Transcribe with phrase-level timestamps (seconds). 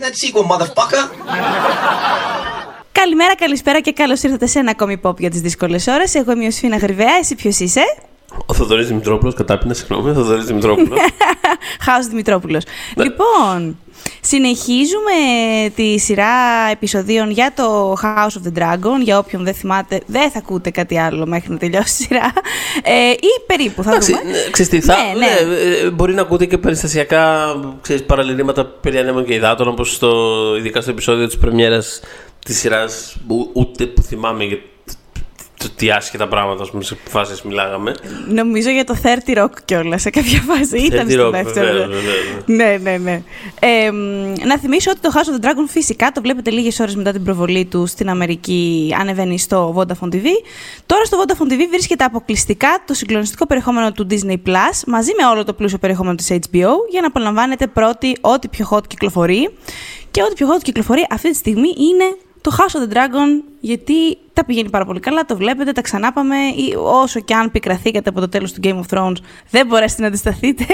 [0.00, 1.02] that sequel, motherfucker.
[2.92, 6.14] Καλημέρα, καλησπέρα και καλώς ήρθατε σε ένα ακόμη pop για τις δύσκολες ώρες.
[6.14, 7.80] Εγώ είμαι ο Σφίνα Γρυβαία, εσύ ποιος είσαι;
[8.46, 10.98] Ο Θοδωρής Δημητρόπουλος, κατάπινα, συγγνώμη, ο Θοδωρής Δημητρόπουλος.
[11.84, 12.64] Χάος Δημητρόπουλος.
[12.96, 13.04] Ναι.
[13.04, 13.78] Λοιπόν,
[14.20, 15.12] συνεχίζουμε
[15.74, 16.28] τη σειρά
[16.70, 19.02] επεισοδίων για το House of the Dragon.
[19.02, 22.32] Για όποιον δεν θυμάται, δεν θα ακούτε κάτι άλλο μέχρι να τελειώσει η σειρά.
[22.82, 24.30] Ε, ή περίπου, θα Εντάξει, δούμε.
[24.30, 25.26] ναι, ξέρεις τι, θα, Ναι, ναι.
[25.26, 30.36] ναι, ε, μπορεί να ακούτε και περιστασιακά ξέρεις, παραλληλήματα περί ανέμων και υδάτων, όπως στο,
[30.58, 32.00] ειδικά στο επεισόδιο της πρεμιέρας
[32.44, 34.58] της σειράς, που ούτε που θυμάμαι για
[35.62, 37.94] το τι άσχετα πράγματα, ας πούμε, σε φάσεις μιλάγαμε.
[38.28, 40.78] Νομίζω για το 30 Rock κιόλας σε κάποια φάση.
[40.78, 41.66] Ήταν 30 στο Rock, δεύτερο.
[41.66, 42.42] βεβαίως, βεβαίως.
[42.46, 43.22] Ναι, ναι, ναι.
[43.60, 46.94] Ε, μ, να θυμίσω ότι το House of the Dragon φυσικά το βλέπετε λίγες ώρες
[46.96, 50.24] μετά την προβολή του στην Αμερική, ανεβαίνει στο Vodafone TV.
[50.86, 55.44] Τώρα στο Vodafone TV βρίσκεται αποκλειστικά το συγκλονιστικό περιεχόμενο του Disney Plus μαζί με όλο
[55.44, 59.50] το πλούσιο περιεχόμενο της HBO για να απολαμβάνετε πρώτη ό,τι πιο hot κυκλοφορεί.
[60.10, 63.28] Και ό,τι πιο hot κυκλοφορεί αυτή τη στιγμή είναι το House of the Dragon,
[63.60, 66.36] γιατί τα πηγαίνει πάρα πολύ καλά, το βλέπετε, τα ξανάπαμε.
[66.36, 69.16] Ή όσο και αν πικραθήκατε από το τέλος του Game of Thrones,
[69.50, 70.64] δεν μπορέσετε να αντισταθείτε.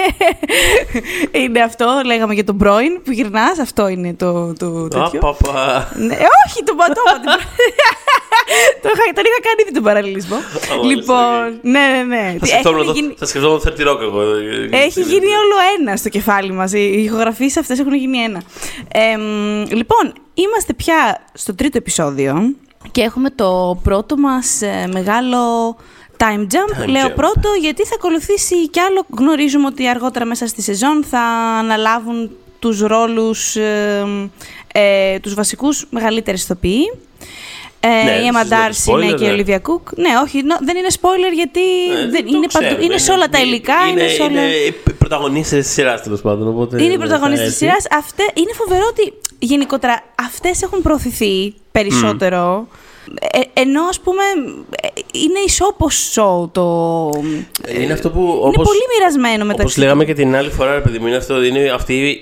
[1.43, 5.19] είναι αυτό, λέγαμε για τον πρώην που γυρνάς, αυτό είναι το, το τέτοιο.
[5.19, 5.91] Απαπα.
[5.95, 7.01] Ναι, όχι, τον πατώ.
[8.81, 10.35] το είχα, τον είχα κάνει ήδη τον παραλληλισμό.
[10.35, 12.35] μάλιστα, λοιπόν, ναι, ναι, ναι.
[12.39, 14.21] Θα σκεφτόμουν Έχουν το- γίνει- θα σκεφτόμουν το 30 Rock εγώ.
[14.71, 16.73] έχει γίνει όλο ένα στο κεφάλι μας.
[16.73, 18.41] Οι ηχογραφίες αυτές έχουν γίνει ένα.
[18.91, 22.55] Ε, μ, λοιπόν, είμαστε πια στο τρίτο επεισόδιο
[22.91, 25.75] και έχουμε το πρώτο μας ε, μεγάλο
[26.17, 26.83] time jump.
[26.83, 27.15] Time Λέω jump.
[27.15, 29.05] πρώτο γιατί θα ακολουθήσει κι άλλο.
[29.17, 31.19] Γνωρίζουμε ότι αργότερα μέσα στη σεζόν θα
[31.59, 34.05] αναλάβουν τους ρόλους, ε,
[34.73, 36.81] ε, τους βασικούς μεγαλύτερες ηθοποιοί.
[37.79, 39.43] Ε, Ναι, η δεν Emma συζητάμε Darcy είναι spoiler, και η ναι.
[39.43, 39.93] Olivia Cook.
[39.95, 41.59] Ναι, όχι, νο- δεν είναι spoiler γιατί
[42.03, 44.31] Ε, δεν, το είναι, παντού, ξέρουμε, είναι σε όλα τα υλικά, είναι, σε όλα...
[44.31, 46.47] Είναι οι πρωταγωνίστες της σειράς, τέλος πάντων.
[46.47, 47.81] οπότε, Είναι οι ναι, πρωταγωνιστές θα της έρθει.
[47.81, 47.99] σειράς.
[48.05, 52.67] Αυτέ, είναι φοβερό ότι γενικότερα αυτές έχουν προωθηθεί περισσότερο.
[53.31, 54.23] Ε, ενώ ας πούμε
[54.81, 57.09] ε, είναι ισόπος show το...
[57.81, 58.19] Είναι αυτό που.
[58.19, 59.61] είναι όπως- πολύ μοιρασμένο μεταξύ.
[59.61, 61.43] Όπως λέγαμε και την άλλη φορά, ρε παιδί μου, είναι αυτό.
[61.43, 62.21] Είναι αυτή,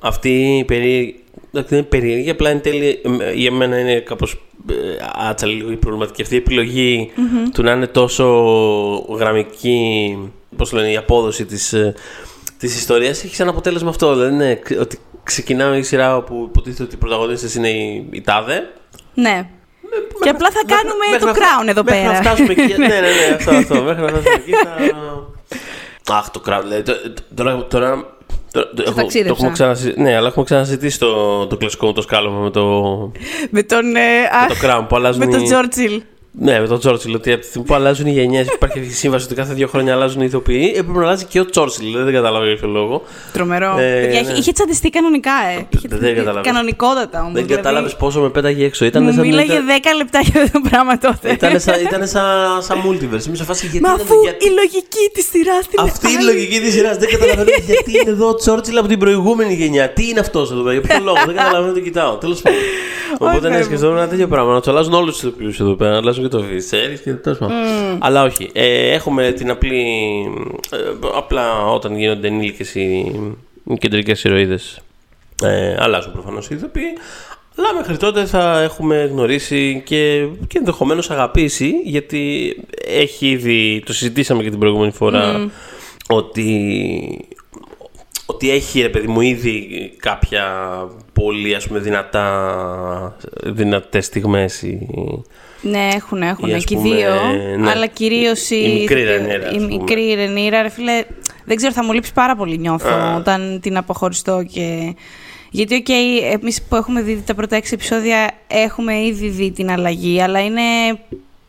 [0.00, 1.14] αυτή η περίεργη.
[1.52, 4.40] Δεν είναι περίεργη, απλά εν τέλει ε, για μένα είναι κάπως
[5.30, 7.10] άτσα λίγο η προβληματική αυτή η επιλογη
[7.52, 8.24] του να είναι τόσο
[9.18, 10.18] γραμμική,
[10.56, 11.44] πώς λένε, η απόδοση
[12.60, 14.14] της της ιστορίας έχει σαν αποτέλεσμα αυτό.
[14.14, 18.62] Δηλαδή είναι ότι ξεκινάμε η σειρά που υποτίθεται ότι οι πρωταγωνίστες είναι οι, οι τάδε.
[19.14, 19.48] Ναι.
[20.22, 22.12] Και απλά θα Μέχρι- κάνουμε μέχρι το να- crown εδώ μέχρι πέρα.
[22.12, 22.74] να φτάσουμε εκεί.
[22.80, 23.82] ναι, ναι, ναι, αυτό, αυτό.
[23.82, 24.52] Μέχρι να φτάσουμε εκεί
[26.04, 26.14] θα.
[26.14, 26.60] Αχ, το crown.
[26.62, 26.94] δηλαδή, το-
[27.34, 27.66] Τώρα.
[27.66, 27.96] τώρα
[28.52, 29.32] το, το, έχω- το ταξίδεψα.
[29.32, 30.02] έχουμε ξανασυζητήσει.
[30.02, 32.62] Ναι, αλλά έχουμε ξανασυζητήσει το, το κλασικό μου το σκάλωμα με το,
[33.50, 33.86] Με τον...
[33.86, 35.24] ε, με αχ, το crown που αλλάζουν.
[35.24, 36.02] με τον οι- Τζόρτσιλ.
[36.32, 37.14] Ναι, με τον Τσόρτσιλ.
[37.14, 40.20] Ότι από τη στιγμή που αλλάζουν οι γενιές, υπάρχει σύμβαση ότι κάθε δύο χρόνια αλλάζουν
[40.20, 41.84] οι ηθοποιοί, έπρεπε να αλλάζει και ο Τσόρτσιλ.
[41.84, 43.02] Δηλαδή, δεν κατάλαβα για ποιο λόγο.
[43.32, 43.76] Τρομερό.
[43.78, 44.28] Ε, Παιδιά, ναι.
[44.28, 45.52] είχε- Είχε τσαντιστεί κανονικά, ε.
[45.54, 46.44] Είχε Δεν τσαντιστεί καταλαβαίνω.
[46.54, 47.32] Κανονικότατα όμως.
[47.32, 48.84] Δεν κατάλαβες πόσο με πέταγε έξω.
[48.84, 51.32] Ήταν Μου σαν, μίλαγε ήταν, 10 λεπτά για αυτό το πράγμα τότε.
[51.32, 53.26] ήταν σαν, ήταν σαν, σαν multiverse.
[53.26, 53.80] Είμαι σε φάση γιατί.
[53.80, 56.96] Μα είναι- αφού γιατί- η λογική της σειράς την Αυτή είναι η λογική της σειράς.
[56.96, 59.88] Δεν καταλαβαίνω γιατί είναι εδώ ο Τσόρτσιλ από την προηγούμενη γενιά.
[59.90, 61.18] Τι είναι αυτός εδώ πέρα, για ποιο λόγο.
[61.26, 62.14] Δεν καταλαβαίνω, το κοιτάω.
[62.16, 62.58] Τέλος πάντων.
[63.18, 63.64] Οπότε ναι, Θεέ μου.
[63.64, 64.52] σκεφτόμουν ένα τέτοιο πράγμα.
[64.52, 66.00] Να τους αλλάζουν όλους τους ηθοποιούς εδώ πέρα.
[66.20, 67.56] Να αλλάζουν και το Βισέρι και τέλος πάντων.
[67.98, 68.50] Αλλά όχι.
[68.52, 69.78] Ε, έχουμε την απλή.
[70.70, 70.76] ε,
[71.16, 73.12] απλά όταν γίνονται ενήλικες οι,
[73.64, 74.80] οι κεντρικές ηρωίδες.
[75.42, 76.92] Ε, αλλάζουν προφανώς οι ηθοποιοί.
[77.56, 83.82] Αλλά μέχρι τότε θα έχουμε γνωρίσει και, και ενδεχομένως αγαπήσει, γιατί έχει ήδη.
[83.86, 85.50] Το συζητήσαμε και την προηγούμενη φορά
[86.08, 87.28] ότι,
[88.26, 90.44] ότι έχει ρε παιδί μου ήδη κάποια
[91.12, 94.88] πολύ ας πούμε δυνατά δυνατές στιγμές η,
[95.62, 96.48] Ναι, έχουν, έχουν.
[96.48, 97.10] Ή, ας Και οι πούμε, δύο.
[97.58, 97.70] ναι.
[97.70, 98.56] Αλλά κυρίως η.
[98.76, 99.66] Η μικρή Ρενίρα, ας Η πούμε.
[99.66, 101.04] μικρή Ρενίρα, ρε φίλε.
[101.44, 103.14] Δεν ξέρω, θα μου λείψει πάρα πολύ νιώθω Α.
[103.16, 104.94] όταν την αποχωριστώ και.
[105.50, 105.88] Γιατί, οκ,
[106.32, 110.60] εμείς που έχουμε δει τα πρώτα έξι επεισόδια έχουμε ήδη δει την αλλαγή, αλλά είναι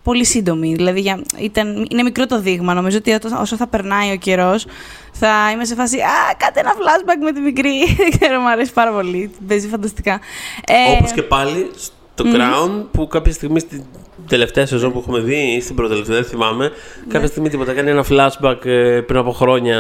[0.04, 0.74] πολύ σύντομη.
[0.76, 2.74] Δηλαδή, για, ήταν, είναι μικρό το δείγμα.
[2.74, 4.66] Νομίζω ότι όσο- όσο θα περνάει ο καιρός,
[5.12, 5.98] θα είμαι σε φάση.
[6.00, 7.70] Α, κάτε ένα flashback με τη μικρή.
[7.98, 9.32] Δεν ξέρω, μου αρέσει πάρα πολύ.
[9.48, 10.20] Παίζει φανταστικά.
[10.68, 13.84] Ε, όπως και πάλι στο Crown που κάποια στιγμή στην
[14.28, 16.72] τελευταία σεζόν που έχουμε δει ή στην προτελευταία, δεν θυμάμαι,
[17.10, 19.78] κάποια στιγμή τίποτα κάνει ένα flashback ε, πριν από χρόνια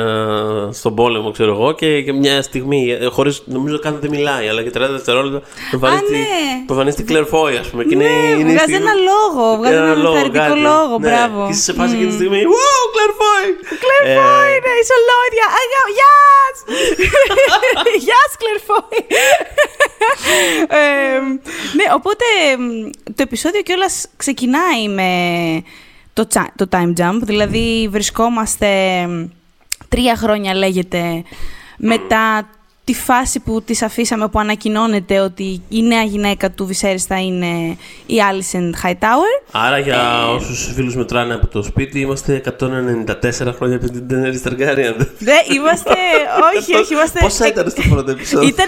[0.71, 4.61] στον πόλεμο, ξέρω εγώ, και, και μια στιγμή, ε, χωρίς, νομίζω καν δεν μιλάει, αλλά
[4.63, 5.41] και 30 δευτερόλεπτα
[5.73, 6.25] εμφανίζεται ναι.
[6.69, 7.83] εμφανίζεται η Claire Foy, ας πούμε.
[7.83, 10.59] Και είναι, Ναι, είναι η βγάζει στιγμή- ένα λόγο, βγάζει ένα ενθαρρυντικό κάτι.
[10.69, 11.39] λόγο, Ναι, μπράβο.
[11.47, 13.45] Και είσαι σε φάση εκείνη τη στιγμή, wow, Claire Foy!
[13.83, 15.47] Κλερφόι Ε, είναι, είσαι ολόιδια.
[15.61, 16.57] Αγα, Γιάς!
[18.05, 18.99] Γιάς, Κλερφόι!
[20.67, 21.19] Ε,
[21.75, 22.25] ναι, οπότε
[22.57, 25.09] μ, το επεισόδιο κιόλας ξεκινάει με
[26.13, 28.67] το, τσα- το time jump, δηλαδή βρισκόμαστε
[29.07, 29.25] μ,
[29.89, 31.23] τρία χρόνια λέγεται
[31.77, 32.49] μετά
[32.83, 37.77] τη φάση που τη αφήσαμε που ανακοινώνεται ότι η νέα γυναίκα του Βυσέρης θα είναι
[38.05, 39.43] η Alicent Hightower.
[39.51, 40.33] Άρα για ε...
[40.33, 45.05] όσους φίλους μετράνε από το σπίτι είμαστε 194 χρόνια πριν την Daenerys Targaryen.
[45.19, 45.89] Ναι, είμαστε...
[46.57, 47.19] όχι, όχι, είμαστε...
[47.19, 48.47] Πόσα ήταν στο πρώτο επεισόδιο.
[48.47, 48.67] Ήταν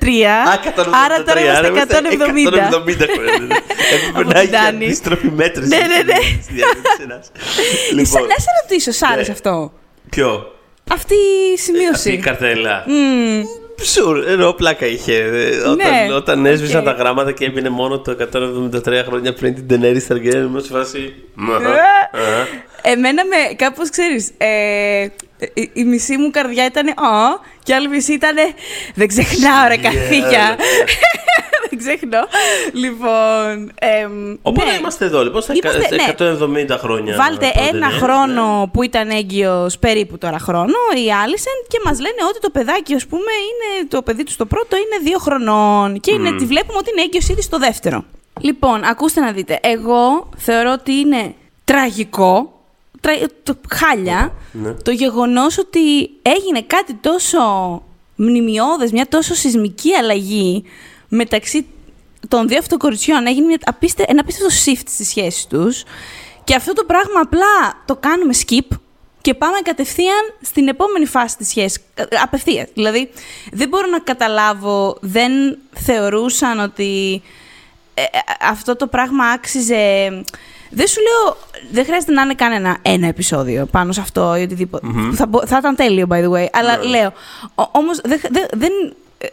[0.00, 0.06] 173.
[0.22, 0.54] Α,
[0.84, 0.88] 173.
[1.04, 2.94] Άρα τώρα είμαστε 170.
[2.94, 3.60] 170 χρόνια.
[4.08, 5.68] Έπρεπε να έχει αντίστροφη μέτρηση.
[5.68, 6.18] Ναι, ναι, ναι.
[7.92, 9.72] Λοιπόν, Να σε ρωτήσω, σ' άρεσε αυτό;
[10.10, 10.55] Ποιο;
[10.92, 11.14] Αυτή
[11.54, 11.90] η σημείωση.
[11.92, 12.84] Αυτή η καρτέλα.
[12.86, 13.42] Μμμ.
[13.82, 15.14] Sure, ενώ πλάκα είχε.
[15.14, 16.84] Ε, Όταν, Ναι, όταν έσβησαν οκ.
[16.84, 21.14] τα γράμματα και έμεινε μόνο το 173 χρόνια πριν την Daenerys Targaryen, ήμουν σε φάση.
[21.34, 21.78] «Μαχα, Ε.
[22.40, 22.46] α».
[22.82, 25.06] Εμένα με κάπως ξέρεις, ε,
[25.54, 28.34] η, η μισή μου καρδιά ήταν «Α» και η άλλη μισή ήταν
[28.94, 30.56] «Δεν ξεχνάω ρε καθήκια».
[31.70, 32.26] Δεν ξεχνώ.
[32.72, 34.76] Λοιπόν, εμ, Οπότε ναι.
[34.76, 35.22] είμαστε εδώ.
[35.22, 36.68] Λοιπόν, στα Είμαστε, ναι.
[36.74, 37.16] 170 χρόνια.
[37.16, 37.98] Βάλτε πρώτη, ένα ναι.
[37.98, 40.74] χρόνο που ήταν έγκυος περίπου τώρα χρόνο
[41.06, 44.46] η Άλισεν και μας λένε ότι το παιδάκι ας πούμε είναι το παιδί του στο
[44.46, 48.04] πρώτο είναι δύο χρονών και είναι, τη βλέπουμε ότι είναι έγκυος ήδη στο δεύτερο.
[48.40, 49.58] Λοιπόν, ακούστε να δείτε.
[49.62, 51.34] Εγώ θεωρώ ότι είναι
[51.64, 52.55] τραγικό, τρα...
[53.42, 53.56] το...
[53.70, 54.72] χάλια, Ναι.
[54.72, 57.38] το γεγονός ότι έγινε κάτι τόσο
[58.16, 60.64] μνημειώδες, μια τόσο σεισμική αλλαγή
[61.08, 61.66] μεταξύ
[62.28, 63.26] των δύο αυτών κοριτσιών.
[63.26, 64.04] Έγινε μια απίστε...
[64.08, 65.84] ένα απίστευτο shift στις σχέσεις τους
[66.44, 68.76] και αυτό το πράγμα απλά το κάνουμε skip
[69.20, 71.78] και πάμε κατευθείαν στην επόμενη φάση της σχέσης.
[71.94, 72.68] Ε, Απευθείας.
[72.74, 73.10] Δηλαδή,
[73.52, 77.22] δεν μπορώ να καταλάβω, δεν θεωρούσαν ότι
[77.94, 78.06] ε, ε,
[78.40, 80.10] αυτό το πράγμα άξιζε.
[80.70, 81.36] Δεν σου λέω,
[81.70, 84.86] δεν χρειάζεται να είναι κανένα ένα επεισόδιο πάνω σε αυτό ή οτιδήποτε.
[85.14, 86.46] Θα, μπο- θα ήταν τέλειο, by the way.
[86.52, 87.12] Αλλά λέω,
[87.72, 88.70] όμως δεν, δεν, δεν,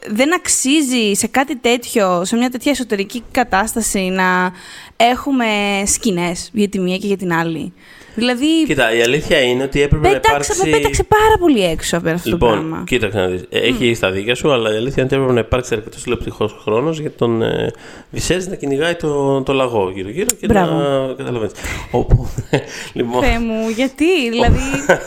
[0.07, 4.51] δεν αξίζει σε κάτι τέτοιο, σε μια τέτοια εσωτερική κατάσταση να
[4.97, 5.45] έχουμε
[5.85, 7.74] σκηνές για τη μία και για την άλλη.
[8.15, 10.69] Δηλαδή, Κοίτα, η αλήθεια είναι ότι έπρεπε να πέταξε, υπάρξει.
[10.69, 12.83] με πέταξε πάρα πολύ έξω από αυτό το Λοιπόν, πράγμα.
[12.88, 13.42] κοίταξε να δεις.
[13.50, 16.48] Ε, Έχει τα δίκια σου, αλλά η αλήθεια είναι ότι έπρεπε να υπάρξει αρκετός τηλεοπτικό
[16.63, 17.71] χρόνος για τον ε,
[18.12, 20.71] Βυσέρης να κυνηγάει το, το λαγό γύρω-γύρω και Μπράβο.
[20.74, 21.54] να καταλαβαίνεις.
[21.92, 22.27] Όπου.
[22.94, 23.24] λοιπόν.
[23.24, 24.59] Θεέ μου, γιατί, δηλαδή.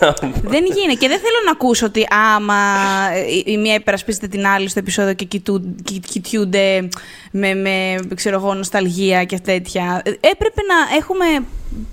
[0.54, 0.94] δεν γίνεται.
[0.98, 2.54] Και δεν θέλω να ακούσω ότι άμα
[3.30, 6.88] η, η μία υπερασπίζεται την άλλη στο επεισόδιο και κοιτού, κοι- κοιτιούνται
[7.30, 10.02] με, με ξέρω εγώ, νοσταλγία και τέτοια.
[10.04, 11.24] Ε, Έπρεπε να έχουμε.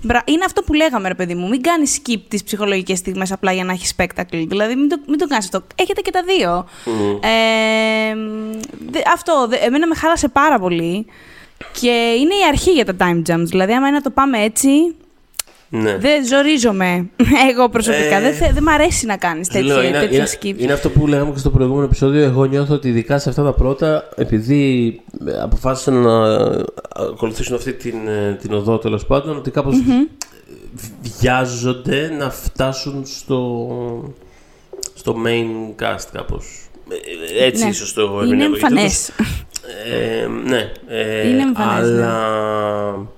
[0.02, 1.48] Μπρα- Είναι αυτό που λέγαμε, ρε παιδί μου.
[1.48, 4.44] Μην κάνεις skip τις ψυχολογικές στιγμές απλά για να έχεις spectacle.
[4.48, 5.62] Δηλαδή, μην το, μην το κάνεις αυτό.
[5.74, 6.66] Έχετε και τα δύο.
[7.20, 8.14] Ε,
[8.90, 11.06] δε- αυτό, δε- εμένα με χάλασε πάρα πολύ.
[11.80, 11.88] Και
[12.20, 13.44] είναι η αρχή για τα time jumps.
[13.44, 14.68] Δηλαδή, άμα είναι να το πάμε έτσι,
[15.68, 15.98] ναι.
[15.98, 17.06] δεν ζορίζομαι.
[17.50, 18.16] Εγώ προσωπικά.
[18.16, 20.54] Ε, δεν, θε, δεν μ' αρέσει να κάνεις Σου τέτοια, λέω, είναι, τέτοια είναι, skip.
[20.62, 22.22] είναι αυτό που λέγαμε και στο προηγούμενο επεισόδιο.
[22.22, 26.62] Εγώ νιώθω ότι ειδικά σε αυτά τα πρώτα, επειδή ε, αποφάσισαν να ε,
[27.12, 29.76] ακολουθήσουν αυτή την, ε, την οδό τέλος πάντων, ότι κάπως
[31.00, 34.14] βιάζονται να φτάσουν στο,
[34.94, 36.68] στο main cast κάπως.
[37.38, 37.70] Ε, Έτσι Ναι.
[37.70, 39.10] ίσως το Είναι ερμηνεύω, γιατί εμφανές.
[39.18, 39.44] όντως,
[39.92, 40.72] Ε, ναι.
[40.88, 41.94] Ε, Είναι εμφανές, ναι.
[42.04, 43.08] αλλά...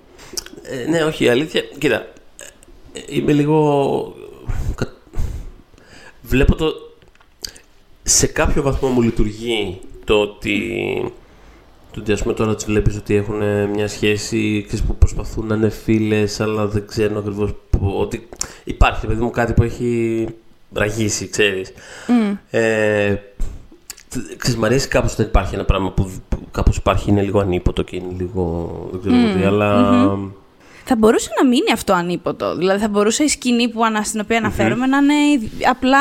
[0.63, 1.61] Ε, ναι, όχι, η αλήθεια...
[1.79, 2.07] Κοίτα, ε,
[3.09, 4.15] είμαι λίγο...
[4.75, 4.93] κα-
[6.23, 6.73] Βλέπω το...
[8.03, 10.61] Σε κάποιο βαθμό μου λειτουργεί το ότι...
[11.93, 15.47] Το ότι ας πούμε τώρα τις βλέπεις ότι έχουν ε, μια σχέση ξέρεις, που προσπαθούν
[15.47, 18.29] να είναι φίλες αλλά δεν ξέρουν ακριβώς που- ότι
[18.65, 20.27] υπάρχει ρε παιδί μου κάτι που έχει
[20.73, 21.73] ραγίσει, ξέρεις.
[22.51, 23.15] Ε,
[24.09, 27.41] τ- ξέρεις, μ' αρέσει κάπως όταν υπάρχει ένα πράγμα που, που κάπως υπάρχει, είναι λίγο
[27.41, 30.19] ανίποτο και είναι λίγο, δεν ξέρω τι, αλλά...
[30.89, 32.57] Θα μπορούσε να μείνει αυτό ανίποτο.
[32.57, 35.99] Δηλαδή, θα μπορούσε η σκηνή που, ανα- στην οποία αναφέρομαι να είναι απλά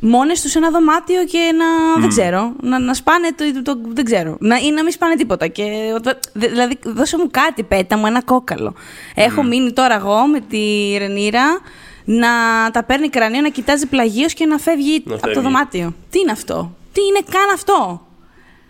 [0.00, 2.00] μόνες τους σε ένα δωμάτιο και να.
[2.00, 2.52] δεν ξέρω.
[2.60, 4.36] Να, να σπάνε το, το, Δεν ξέρω.
[4.40, 5.46] Να, ή να μην σπάνε τίποτα.
[5.46, 5.64] Και,
[6.02, 8.74] δε- δηλαδή, δώσε μου κάτι, πέτα μου ένα κόκαλο.
[9.14, 11.44] Έχω μείνει τώρα εγώ με τη Ρενίρα
[12.04, 12.28] να
[12.72, 15.42] τα παίρνει κρανίο, να κοιτάζει πλαγίως και να φεύγει Να από το φεύγει.
[15.44, 15.94] δωμάτιο.
[16.10, 18.06] Τι είναι αυτό; Τι είναι καν αυτό;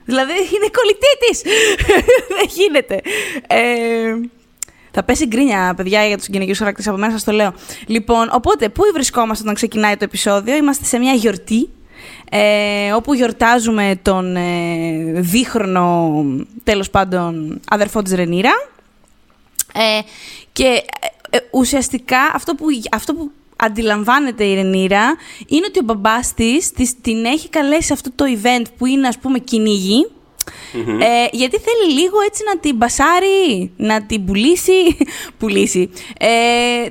[0.05, 1.43] Δηλαδή είναι κολλητή της.
[2.37, 3.01] Δεν γίνεται.
[3.47, 4.15] Ε,
[4.91, 7.53] θα πέσει γκρίνια, παιδιά, για τους γυναικείου χαρακτήρες από μένα, σας το λέω.
[7.87, 11.69] Λοιπόν, οπότε, πού βρισκόμαστε όταν ξεκινάει το επεισόδιο, Είμαστε σε μια γιορτή.
[12.31, 16.25] Ε, όπου γιορτάζουμε τον ε, δίχρονο,
[16.65, 18.51] τέλος πάντων, αδερφό της Ρενίρα.
[19.75, 20.01] Ε,
[20.53, 20.83] και
[21.31, 25.17] ε, ε, ουσιαστικά αυτό που, αυτό που αντιλαμβάνεται η Ρενίρα
[25.47, 29.09] είναι ότι ο μπαμπάς της, της την έχει καλέσει σε αυτό το event που είναι
[29.09, 30.11] ας πούμε κυνήγι
[31.01, 34.97] ε, γιατί θέλει λίγο έτσι να την μπασάρει, να την πουλήσει.
[35.39, 35.91] πουλήσει.
[36.19, 36.27] Ε,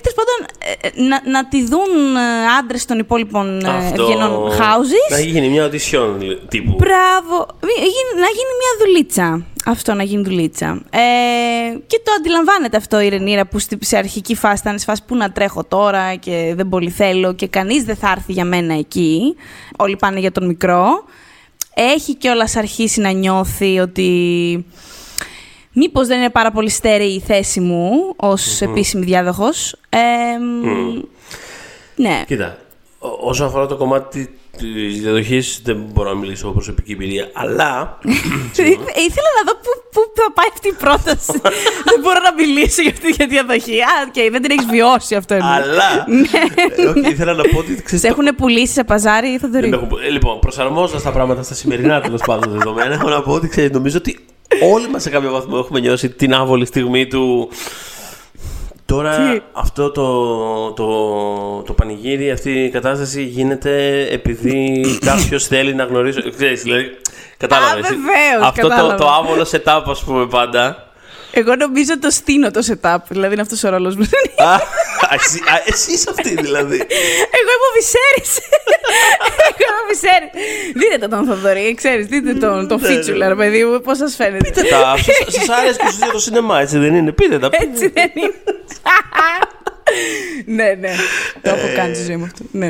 [0.03, 0.37] Τέλος πάντων,
[0.81, 2.17] ε, να, να τη δουν
[2.59, 5.11] άντρες των υπόλοιπων ε, Αυτό- ευγενών houses.
[5.11, 6.15] Να γίνει μια audition
[6.47, 6.75] τύπου.
[6.77, 7.45] Μπράβο.
[7.61, 9.45] Μη- γίνει- Να γίνει μια δουλίτσα.
[9.65, 10.81] Αυτό να γίνει δουλίτσα.
[10.89, 10.99] Ε,
[11.87, 15.15] και το αντιλαμβάνεται αυτό η Ρενίρα που στη- σε αρχική φάση ήταν σε φάση που
[15.15, 19.35] να τρέχω τώρα και δεν πολύ θέλω και κανείς δεν θα έρθει για μένα εκεί.
[19.77, 21.03] Όλοι πάνε για τον μικρό.
[21.81, 24.65] Έχει κιόλας αρχίσει να νιώθει ότι
[25.73, 29.75] μήπως δεν είναι πάρα πολύ στέρεη η θέση μου ως επίσημη διάδοχος.
[29.89, 29.97] Ε,
[30.39, 31.01] μ,
[31.95, 32.23] Ναι.
[32.27, 32.57] Κοίτα,
[32.99, 37.29] ό- όσον αφορά το κομμάτι της διαδοχής, δεν μπορώ να μιλήσω από προσωπική εμπειρία.
[37.33, 37.99] Αλλά.
[38.51, 41.39] Ήθε- Ήθελα να δω πού, πού θα πάει αυτή η πρόταση.
[41.89, 43.81] δεν μπορώ να μιλήσω για αυτή τη διαδοχή.
[43.81, 45.49] Α, οκ, δεν την έχεις βιώσει αυτό εννοώ.
[45.51, 45.89] αλλά.
[46.77, 47.67] ε, όχι, ήθελα να πω ότι.
[47.73, 47.97] ξέρεις, Ναι.
[47.99, 49.79] Σε έχουν πουλήσει σε παζάρι ή θα το Δεν ρίχνω.
[49.85, 53.47] έχω- ε, Λοιπόν, προσαρμόζοντας τα πράγματα στα σημερινά τέλος πάντων δεδομένα, έχω να πω ότι
[53.47, 54.19] ξέρεις, νομίζω ότι
[54.71, 57.49] όλοι μας σε κάποιο βαθμό έχουμε νιώσει την άβολη στιγμή του.
[58.89, 60.87] Τώρα Τι; αυτό το, το,
[61.61, 66.31] το πανηγύρι, αυτή η κατάσταση γίνεται επειδή κάποιος θέλει να γνωρίσει.
[66.37, 66.97] Ξέρεις, δηλαδή,
[67.37, 67.85] κατάλαβες.
[67.85, 68.95] Α, βεβαίως, Αυτό το, κατάλαβα.
[68.95, 70.87] το άβολο setup, ας πούμε, πάντα.
[71.31, 72.97] Εγώ νομίζω το στείνω το setup.
[73.07, 74.09] Δηλαδή είναι αυτός ο ρόλος μου.
[75.05, 76.75] Α, εσύ, α, εσύ είσαι αυτή δηλαδή.
[77.37, 78.31] Εγώ είμαι ο Βυσέρης.
[79.25, 80.29] Εγώ είμαι ο Βυσέρης.
[80.75, 82.05] Δείτε τον Θοδωρή, ξέρεις.
[82.05, 82.93] Δείτε τον, τον Ναι, ναι.
[82.95, 84.49] Φίτσουλα, ρε παιδί μου, πώς σας φαίνεται.
[84.49, 84.95] Πείτε τα.
[85.27, 87.11] Σας άρεσε που σου το σινεμά, έτσι δεν είναι.
[87.11, 87.49] Πείτε τα.
[87.51, 88.33] Έτσι δεν είναι.
[90.45, 90.89] ναι, ναι.
[91.41, 92.43] Το έχω κάνει στη ζωή μου αυτό.
[92.51, 92.69] Ναι.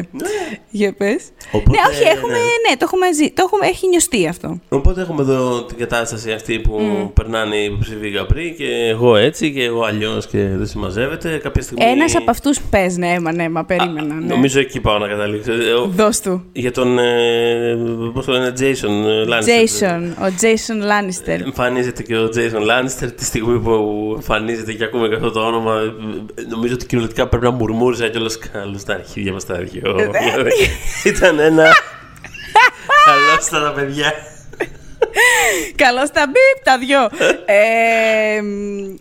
[0.69, 1.23] Για πες.
[1.51, 2.39] Οπότε, Ναι, όχι, έχουμε, ναι.
[2.39, 3.31] ναι, το έχουμε ζει.
[3.31, 4.59] Το έχουμε, έχει νιωστεί αυτό.
[4.69, 6.79] Οπότε έχουμε εδώ την κατάσταση αυτή που
[7.13, 11.37] περνάνε οι υποψήφοι γαμπροί και εγώ έτσι και εγώ αλλιώς και δεν συμμαζεύεται.
[11.43, 11.83] Κάποια στιγμή.
[11.85, 14.13] Ένας από αυτούς πες, ναι, μα, ναι, μα περίμενα.
[14.13, 14.25] Ναι.
[14.25, 15.51] Νομίζω εκεί πάω να καταλήξω.
[15.51, 16.45] Ε, ο- Δώσ' του.
[16.51, 16.99] Για τον.
[16.99, 17.77] Ε,
[18.13, 19.83] Πώς το λένε, Jason ε, Lannister.
[19.83, 21.39] Jason, ο Jason Lannister.
[21.45, 25.73] Εμφανίζεται και ο Jason Lannister τη στιγμή που εμφανίζεται και ακούμε και αυτό το όνομα.
[26.35, 29.95] ε, Νομίζω ότι κυριολεκτικά πρέπει να μουρμούριζα κιόλα καλώ στα αρχίδια μας τα αρχείο.
[29.99, 30.51] Ε, Δηλαδή,
[31.15, 31.63] Ήταν ένα.
[33.05, 34.13] Καλώ ήταν τα παιδιά.
[35.75, 37.09] Καλώ τα μπιπ, τα δυο.
[37.45, 38.41] ε,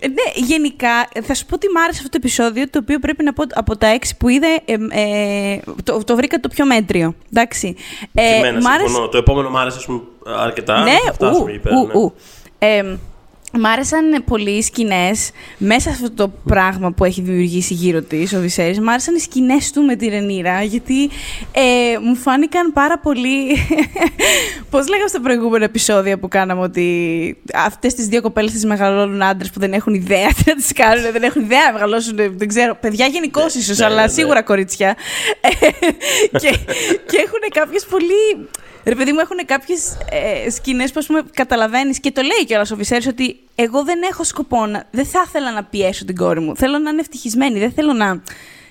[0.09, 3.33] ναι, γενικά, θα σου πω ότι μ' άρεσε αυτό το επεισόδιο, το οποίο πρέπει να
[3.33, 7.15] πω από τα έξι που είδα, ε, ε, το, το βρήκα το πιο μέτριο.
[7.33, 7.75] Εντάξει.
[7.75, 9.09] Και Ε, εμένα μ' άρεσε- συμφωνώ.
[9.09, 10.83] Το επόμενο μου άρεσε ας πούμε, αρκετά.
[10.83, 11.77] ναι, θα φτάσουμε ου, εκεί πέρα.
[11.77, 11.93] ου, ναι.
[11.93, 12.15] ου.
[13.52, 18.02] Ε, Μ' άρεσαν πολύ οι σκηνές μέσα σε αυτό το πράγμα που έχει δημιουργήσει γύρω
[18.02, 18.81] της ο Βυσέρης.
[18.81, 21.11] Μ' άρεσαν οι σκηνές του με τη Ρενίρα, γιατί
[21.52, 23.57] ε, μου φάνηκαν πάρα πολύ.
[24.71, 29.50] Πώς λέγαμε στο προηγούμενο επεισόδιο που κάναμε, ότι αυτές τις δύο κοπέλες τις μεγαλώνουν άντρες
[29.50, 32.76] που δεν έχουν ιδέα τι να τις κάνουν, δεν έχουν ιδέα να μεγαλώσουν, δεν ξέρω,
[32.81, 34.09] παιδιά γενικώς ίσως, ναι, αλλά ναι.
[34.09, 34.97] σίγουρα κορίτσια.
[35.40, 35.49] Ε,
[36.40, 36.50] και,
[37.07, 38.49] και έχουν κάποιες πολύ.
[38.88, 42.71] Ρε παιδί μου, έχουν κάποιες ε, σκηνές που ας πούμε καταλαβαίνεις και το λέει κιόλας
[42.71, 44.85] ο Βυσέρης ότι εγώ δεν έχω σκοπό να.
[44.90, 46.57] Δεν θα ήθελα να πιέσω την κόρη μου.
[46.57, 47.59] Θέλω να είναι ευτυχισμένη.
[47.59, 48.23] Δεν θέλω να.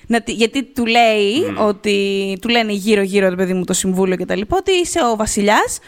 [0.07, 1.33] Να τη- γιατί του λέει
[1.67, 2.37] ότι.
[2.41, 5.79] Του λένε γύρω-γύρω, ρε παιδί μου, το συμβούλιο και τα λοιπά, ότι είσαι ο βασιλιάς.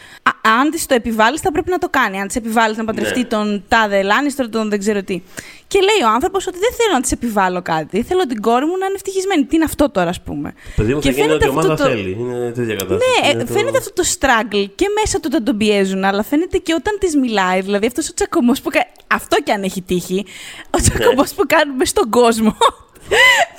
[0.60, 2.20] Αν της το επιβάλλεις, θα πρέπει να το κάνει.
[2.20, 3.24] Αν της επιβάλλεις να παντρευτεί Ναι.
[3.24, 5.22] τον τάδε Λάνιστρο, τον δεν ξέρω τι.
[5.66, 8.02] Και λέει ο άνθρωπος ότι δεν θέλω να της επιβάλλω κάτι.
[8.02, 9.44] Θέλω την κόρη μου να είναι ευτυχισμένη.
[9.44, 10.54] Τι είναι αυτό τώρα, ας πούμε.
[10.76, 12.16] Παιδί μου Και θα γίνει φαίνεται ό,τι η αυτό ομάδα το- θέλει.
[12.20, 13.10] Είναι τέτοια κατάσταση.
[13.22, 16.22] Ναι, ε, Είναι το- φαίνεται αυτό το struggle και μέσα του όταν τον πιέζουν, αλλά
[16.22, 17.60] φαίνεται και όταν της μιλάει.
[17.60, 18.70] Δηλαδή αυτός ο τσακωμός που.
[18.70, 20.24] κα- Αυτό κι αν έχει τύχει.
[20.64, 20.80] Ο Ναι.
[20.82, 22.56] τσακωμός που κάνουμε στον κόσμο.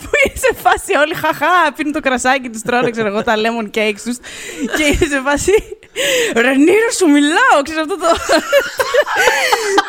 [0.02, 3.78] Που είναι σε φάση όλοι χαχά, πίνουν το κρασάκι τους, τρώνε ξέρω εγώ τα lemon
[3.78, 4.18] cakes τους.
[4.78, 5.54] και είναι σε φάση.
[6.36, 8.08] Ρενίρο, σου μιλάω, ξέρω αυτό το.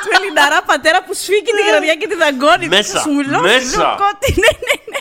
[0.03, 2.69] του Ελληναρά πατέρα που σφίγγει την γραδιά και τη δαγκώνει.
[2.69, 3.71] Μέσα, Σου μιλάω, μέσα.
[3.71, 4.29] σου λέω κότι.
[4.41, 5.01] Ναι, ναι, ναι.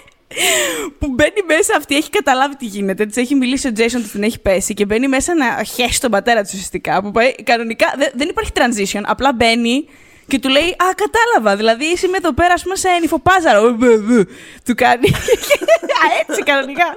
[0.99, 3.05] Που μπαίνει μέσα αυτή, έχει καταλάβει τι γίνεται.
[3.05, 6.11] Της έχει μιλήσει ο Jason, της την έχει πέσει και μπαίνει μέσα να χέσει τον
[6.11, 7.01] πατέρα της ουσιαστικά.
[7.01, 7.93] Που πάει κανονικά.
[7.97, 9.01] δε- δεν υπάρχει transition.
[9.05, 9.87] Απλά μπαίνει
[10.27, 11.55] και του λέει Α, κατάλαβα.
[11.55, 13.67] Δηλαδή είσαι με εδώ πέρα, ας πούμε, σε νυφοπάζαρο.
[13.67, 14.25] Ε, μπε, μπε.
[14.65, 15.07] Του κάνει.
[16.01, 16.87] Α, έτσι κανονικά.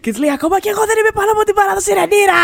[0.00, 2.42] Και του λέει Ακόμα και εγώ δεν είμαι πάνω από την παράδοση Ρενίρα.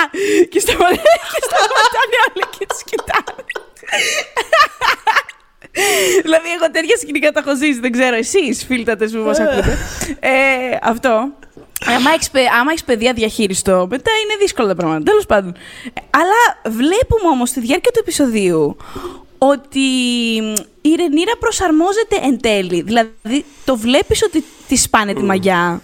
[0.50, 3.42] Και σταματάει και σταματάνε όλοι και τους κοιτάνε.
[6.25, 7.80] δηλαδή, εγώ τέτοια σκηνικά τα έχω ζήσει.
[7.80, 9.78] Δεν ξέρω, εσείς, φίλτατε που μας ακούτε.
[10.21, 11.33] Ε, αυτό.
[11.87, 12.30] Άμα έχεις
[12.61, 15.02] άμα έχεις παιδεία διαχείριστο, μετά είναι δύσκολα τα πράγματα.
[15.02, 15.56] Τέλος πάντων.
[15.92, 18.76] Ε, Αλλά βλέπουμε όμως στη διάρκεια του επεισοδίου
[19.51, 19.81] ότι
[20.81, 22.83] η Ρενίρα προσαρμόζεται εν τέλει.
[22.83, 25.81] Δηλαδή, το βλέπεις ότι τη σπάνε τη μαγιά.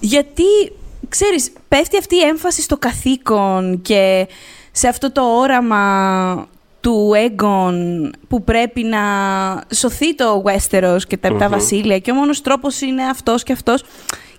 [0.00, 0.72] Γιατί,
[1.08, 4.28] ξέρεις, πέφτει αυτή η έμφαση στο καθήκον και
[4.72, 6.48] σε αυτό το όραμα
[6.80, 9.00] του Έγκον που πρέπει να
[9.74, 13.82] σωθεί το Westeros και τα επτά βασίλεια και ο μόνος τρόπος είναι αυτός και αυτός.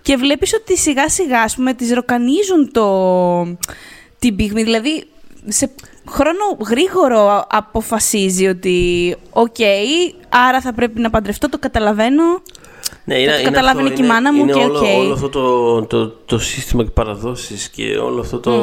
[0.02, 3.58] Και βλέπεις ότι σιγά σιγά, ας πούμε, της ροκανίζουν το...
[4.18, 4.62] την πυγμή.
[4.62, 5.04] Δηλαδή,
[5.46, 5.70] σε
[6.10, 9.56] χρόνο γρήγορο αποφασίζει ότι «OK,
[10.28, 12.22] άρα θα πρέπει να παντρευτώ, το καταλαβαίνω».
[13.04, 14.84] Ναι, θα είναι, το είναι καταλάβαινε αυτό, και η μάνα μου είναι και όλο, οκ.
[14.98, 18.62] όλο αυτό το, το, το σύστημα και παραδόσεις και όλο αυτό το,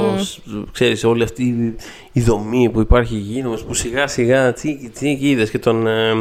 [0.71, 1.75] ξέρεις, όλη αυτή η-
[2.11, 6.13] η δομή που υπάρχει γύρω μας που σιγά σιγά τι, τι είδες και τον, ε,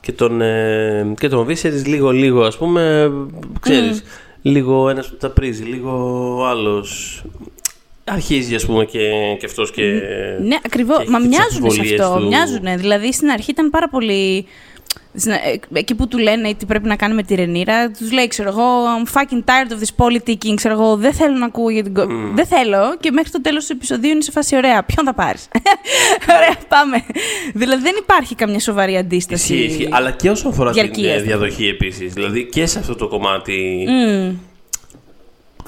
[0.00, 3.12] και τον, ε, και τον Βίσερης λίγο λίγο ας πούμε,
[3.60, 4.02] ξέρεις,
[4.42, 5.92] λίγο ένας που τα πρίζει, λίγο
[6.48, 7.22] άλλος.
[8.12, 8.98] Αρχίζει ας πούμε και,
[9.38, 9.82] και αυτός και...
[10.42, 10.96] Ναι, ακριβώς.
[10.96, 12.18] και έχει Μα τις μοιάζουν σε αμφιβολίες αυτό.
[12.18, 12.26] του.
[12.26, 12.64] Μοιάζουν.
[12.76, 14.46] Δηλαδή στην αρχή ήταν πάρα πολύ.
[15.14, 15.38] στην- ε,
[15.72, 18.62] Εκεί που του λένε τι πρέπει να κάνει με τη Ρενίρα, τους λέει, ξέρω εγώ,
[18.84, 20.54] I'm fucking tired of this politicking.
[20.54, 21.94] Ξέρω εγώ, δεν θέλω να ακούω για την.
[21.94, 22.96] κο- Δεν θέλω.
[23.00, 24.82] Και μέχρι το τέλος του επεισοδίου είναι σε φάση ωραία.
[24.82, 25.48] Ποιον θα πάρεις;
[26.36, 27.04] ωραία, πάμε.
[27.54, 29.54] δηλαδή δεν υπάρχει καμιά σοβαρή αντίσταση.
[29.54, 29.88] Ισχύει, ισχύει.
[29.90, 32.12] Αλλά και όσον αφορά την διαρκείας, ε, διαδοχή επίσης.
[32.12, 34.34] Δηλαδή και σε αυτό το κομμάτι Μμμ.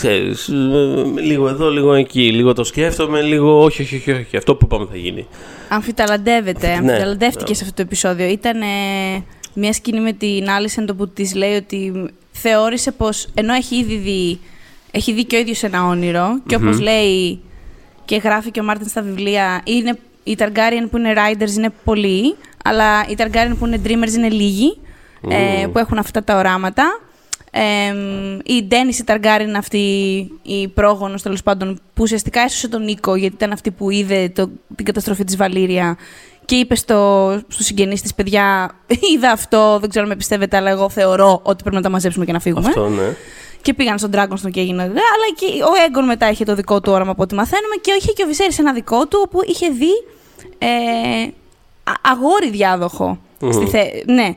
[0.00, 4.37] Ξέρεις, ε, λίγο εδώ, λίγο εκεί, λίγο το σκέφτομαι, λίγο όχι, όχι, όχι, όχι.
[4.37, 5.26] αυτό που είπαμε θα γίνει.
[5.69, 6.66] Αμφιταλαντεύεται.
[6.66, 7.54] Ναι, Αμφιταλαντεύτηκε ναι.
[7.54, 8.26] σε αυτό το επεισόδιο.
[8.26, 8.66] Ήταν ε,
[9.54, 13.97] μια σκηνή με την Άλισεν το που της λέει ότι θεώρησε πως ενώ έχει ήδη
[13.97, 14.38] δει,
[14.90, 17.40] έχει δει και ο ίδιος ένα όνειρο και όπως λέει
[18.04, 22.37] και γράφει και ο Μάρτιν στα βιβλία, είναι, οι Targaryen που είναι Riders είναι πολλοί,
[22.64, 24.78] αλλά οι Targaryen που είναι Dreamers είναι λίγοι
[25.28, 27.00] ε, που έχουν αυτά τα οράματα.
[27.52, 27.61] Ε,
[28.45, 29.78] η Ντένις η Targaryen είναι αυτή
[30.42, 34.50] η πρόγονος τέλος πάντων που ουσιαστικά έσωσε τον Νίκο γιατί ήταν αυτή που είδε το,
[34.76, 35.97] την καταστροφή της Βαλήρια
[36.45, 38.71] και είπε στο, στους συγγενείς της παιδιά
[39.14, 42.25] είδα αυτό, δεν ξέρω αν με πιστεύετε αλλά εγώ θεωρώ ότι πρέπει να τα μαζέψουμε
[42.25, 43.14] και να φύγουμε Αυτό, ναι.
[43.62, 44.83] και πήγαν στον Dragonstone και έγινε.
[44.83, 44.95] Αλλά
[45.37, 48.23] και ο Έγκον μετά είχε το δικό του όραμα από ό,τι μαθαίνουμε και είχε και
[48.23, 49.92] ο Βυσέρης ένα δικό του όπου είχε δει
[50.59, 50.66] ε,
[51.85, 53.19] α- αγόρι διάδοχο.
[53.52, 54.35] Στη θε- ναι.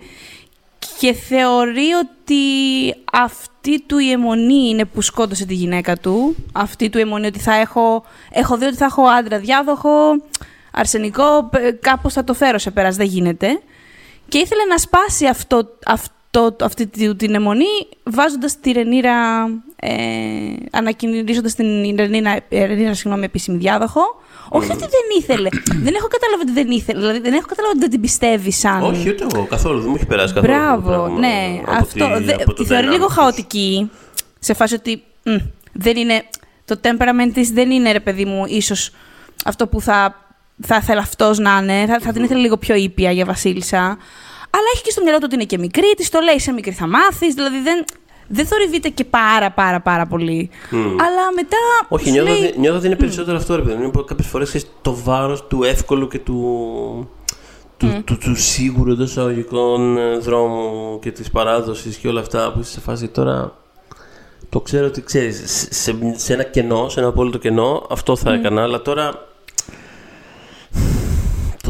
[1.00, 2.44] Και θεωρεί ότι
[3.12, 6.36] αυτή του η αιμονή είναι που σκότωσε τη γυναίκα του.
[6.54, 10.22] Αυτή του η αιμονή ότι θα έχω, έχω δει ότι θα έχω άντρα διάδοχο,
[10.72, 13.62] αρσενικό, π- κάπως θα το φέρω σε πέρας, δεν γίνεται.
[14.28, 16.14] Και ήθελε να σπάσει αυτό, αυτό,
[16.62, 17.66] αυτή τη- την αιμονή
[18.04, 19.94] βάζοντας τη Ρενίρα, ε,
[20.72, 24.02] ανακοινωνίζοντας την Ρενίρα, ε, Ρενίρα συγγνώμη, επίσημη διάδοχο.
[24.50, 25.50] Όχι ότι δεν ήθελε.
[25.84, 27.00] δεν έχω καταλάβει ότι δεν ήθελε.
[27.00, 28.84] Δηλαδή δεν έχω καταλάβει ότι δεν την πιστεύει σαν.
[28.84, 30.54] Όχι, ούτε εγώ καθόλου, δεν μου έχει περάσει καθόλου.
[30.54, 31.62] αυτό το Μπράβο, πράγμα ναι.
[31.66, 32.16] από Αυτό.
[32.18, 33.16] τη- δε- από το τη θεωρεί dynamic λίγο της.
[33.16, 33.92] χαοτική.
[34.40, 35.36] Σε φάση ότι μ,
[35.74, 36.24] δεν είναι.
[36.66, 38.92] Το temperament της δεν είναι, ρε παιδί μου, ίσως
[39.46, 40.16] αυτό που θα,
[40.62, 41.86] θα ήθελε αυτός να είναι.
[41.88, 43.98] Θα, θα την ήθελε λίγο πιο ήπια για βασίλισσα.
[44.56, 46.72] Αλλά έχει και στο μυαλό του ότι είναι και μικρή, της το λέει σε μικρή
[46.72, 47.34] θα μάθεις.
[47.34, 47.84] Δηλαδή δεν,
[48.28, 50.50] δεν θορυβείται και πάρα πάρα πάρα πολύ.
[50.72, 51.58] Αλλά μετά.
[51.88, 53.84] Όχι, σου νιώθω, λέει, ότι- νιώθω ότι είναι περισσότερο αυτό, ρε παιδί μου.
[53.84, 56.38] Είναι κάποιες φορές το βάρος του εύκολου και του.
[57.78, 62.60] Του, του, του σίγουρου εντός εισαγωγικών ε, δρόμου και της παράδοσης και όλα αυτά που
[62.60, 63.56] είσαι σε φάση τώρα.
[64.50, 68.62] Το ξέρω ότι ξέρεις, σε, σε ένα κενό, σε ένα απόλυτο κενό, αυτό θα έκανα,
[68.64, 69.28] αλλά τώρα.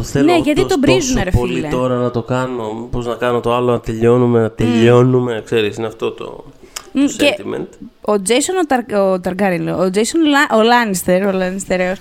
[0.04, 1.68] Το θέλω Ναι, γιατί τόσο- τον πρίζουνε, ρε πολύ φίλε.
[1.68, 2.88] τώρα να το κάνω.
[2.92, 5.42] Πώ να κάνω το άλλο, να τελειώνουμε, να τελειώνουμε.
[5.46, 6.44] Ξέρεις, είναι αυτό το,
[6.92, 7.68] Μμ, το και sentiment.
[8.02, 11.96] Ο Τζέισον ο, Ταρ, ο Ταργκάριν, λέω, ο Τζέισον Λα- ο Λάνιστερ, ο Λάνιστερ, ε,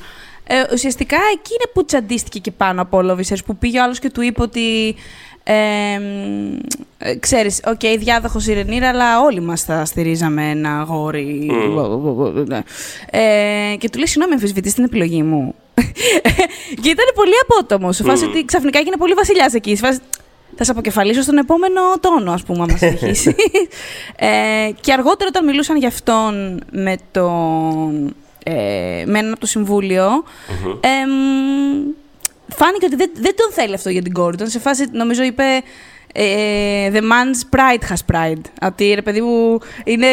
[0.73, 3.99] ουσιαστικά εκεί είναι που τσαντίστηκε και πάνω από όλο ο Βίσερς, που πήγε ο άλλος
[3.99, 4.95] και του είπε ότι
[5.45, 6.59] ε, μ,
[6.99, 11.51] ε, ξέρεις, OK, okay, διάδοχος η Ρενίρα, αλλά όλοι μας θα στηρίζαμε ένα αγόρι.
[12.47, 12.61] Ναι.
[13.11, 15.55] Ε, και του λέει, συγγνώμη, αμφισβητείς την επιλογή μου;
[16.83, 19.77] και ήταν πολύ απότομο, σε φάση ότι ξαφνικά έγινε πολύ βασιλιάς εκεί.
[19.77, 19.99] Σε φάση,
[20.57, 23.35] θα σε αποκεφαλίσω στον επόμενο τόνο, ας πούμε, άμα συνεχίσει.
[24.17, 28.53] ε, και αργότερα όταν μιλούσαν για αυτόν με, τον, ε,
[29.07, 30.25] με έναν από το συμβουλιο
[30.81, 31.11] εμ,
[32.57, 34.51] φάνηκε ότι δεν, δεν τον θέλει αυτό για την κόρη του.
[34.51, 35.45] Σε φάση, νομίζω, είπε
[36.13, 38.43] ε, «The man's pride has pride».
[38.63, 40.07] Ότι, ρε παιδί μου, είναι,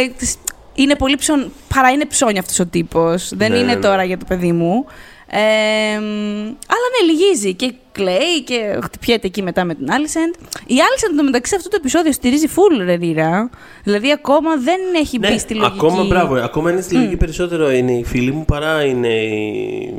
[0.73, 3.31] είναι πολύ ψων, παρά είναι ψώνια αυτός ο τύπος.
[3.35, 3.79] Δεν Ναι, είναι ναι.
[3.79, 4.85] τώρα για το παιδί μου.
[5.31, 5.37] Ε,
[6.67, 10.33] αλλά ναι, λυγίζει και κλαίει και χτυπιέται εκεί μετά με την Άλισεντ.
[10.67, 13.49] Η Άλισεντ το μεταξύ σε αυτό το επεισόδιο στηρίζει full Ρενίρα.
[13.83, 15.81] Δηλαδή ακόμα δεν έχει μπει στη λογική.
[15.81, 19.93] Ναι, Ακόμα, μπράβο, ακόμα είναι στη λογική περισσότερο είναι οι φίλοι μου παρά είναι οι...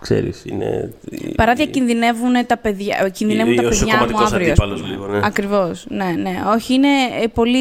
[0.00, 0.92] Ξέρεις, είναι...
[1.10, 4.52] οι- Παρά διακινδυνεύουν τα παιδιά, ε, κινδυνεύουν τα ο παιδιά μου σοκομματικός αύριο.
[4.52, 4.92] ας αντίπαλος πούμε.
[4.92, 5.20] λίγο, ναι.
[5.22, 6.42] Ακριβώς, ναι, ναι.
[6.54, 6.88] Όχι, είναι
[7.22, 7.58] ε, πολύ...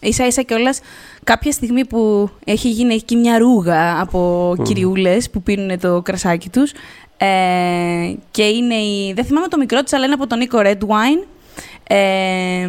[0.00, 0.80] Ίσα ίσα κιόλας
[1.24, 6.72] κάποια στιγμή που έχει γίνει εκεί μια ρούγα από κυριούλες που πίνουν το κρασάκι τους
[7.16, 9.12] ε, και είναι η...
[9.12, 11.26] Δεν θυμάμαι το μικρό της, αλλά είναι από τον Νίκο Red Wine.
[11.86, 12.68] Ε,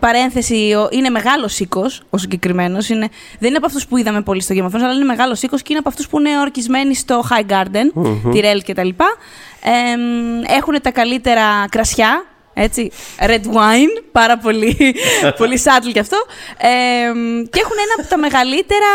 [0.00, 2.86] παρένθεση, ο- είναι μεγάλος οίκος ο συγκεκριμένος.
[2.86, 2.98] Δεν
[3.40, 5.66] είναι από αυτούς που είδαμε πολύ στο Game of Thrones, αλλά είναι μεγάλος οίκος και
[5.70, 8.88] είναι από αυτούς που είναι ορκισμένοι στο High Garden, τη Ρέλ κτλ.
[9.62, 12.24] Ε, έχουν τα καλύτερα κρασιά.
[12.60, 12.90] Έτσι.
[13.26, 14.76] Red wine, πάρα πολύ,
[15.38, 16.16] πολύ subtle κι αυτό.
[16.58, 16.66] Ε,
[17.50, 18.86] και έχουν ένα από τα μεγαλύτερα,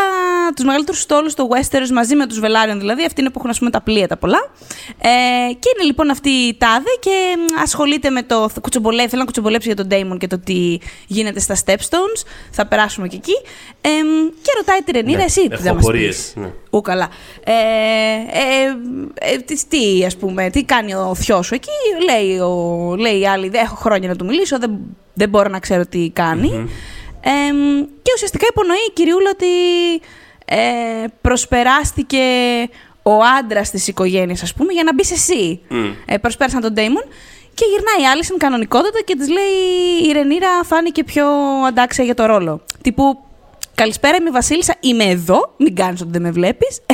[0.55, 3.03] τους μεγαλύτερους στόλους στο Westeros μαζί με τους Velaryon δηλαδή.
[3.05, 4.51] Αυτοί είναι που έχουν ας πούμε τα πλοία τα πολλά.
[5.01, 7.11] Ε, και είναι λοιπόν αυτή η τάδε και
[7.63, 11.55] ασχολείται με το κουτσομπολέ, θέλει να κουτσομπολέψει για τον Daemon και το τι γίνεται στα
[11.65, 12.21] Stepstones.
[12.51, 13.33] Θα περάσουμε και εκεί.
[13.81, 13.89] Ε,
[14.41, 16.51] και ρωτάει τη Ρενίρα, Ναι, εσύ τι έχω θα μας απορίες, πεις; ναι.
[16.69, 17.09] Ού, καλά.
[17.43, 21.69] Ε, ε, ε, τι- τι, ας πούμε, τι κάνει ο θειός σου εκεί,
[22.11, 24.79] λέει, ο, λέει η άλλη, δεν έχω χρόνια να του μιλήσω, δεν,
[25.13, 26.69] δεν μπορώ να ξέρω τι κάνει.
[27.21, 27.29] Ε,
[28.01, 29.47] και ουσιαστικά υπονοεί η κυριούλα ότι
[30.45, 32.23] ε, προσπεράστηκε
[33.03, 35.61] ο άντρας της οικογένειας, ας πούμε, για να μπει εσύ.
[35.69, 35.91] Μμ.
[36.05, 37.03] Ε, προσπέρασαν τον Ντέιμον
[37.53, 41.27] και γυρνάει η άλλη στην κανονικότητα και της λέει: Η Ρενίρα φάνηκε πιο
[41.67, 42.61] αντάξια για το ρόλο.
[42.81, 43.23] Τύπου,
[43.75, 45.53] Καλησπέρα, είμαι η Βασίλισσα, είμαι εδώ.
[45.57, 46.79] Μην κάνεις ότι δεν με βλέπεις.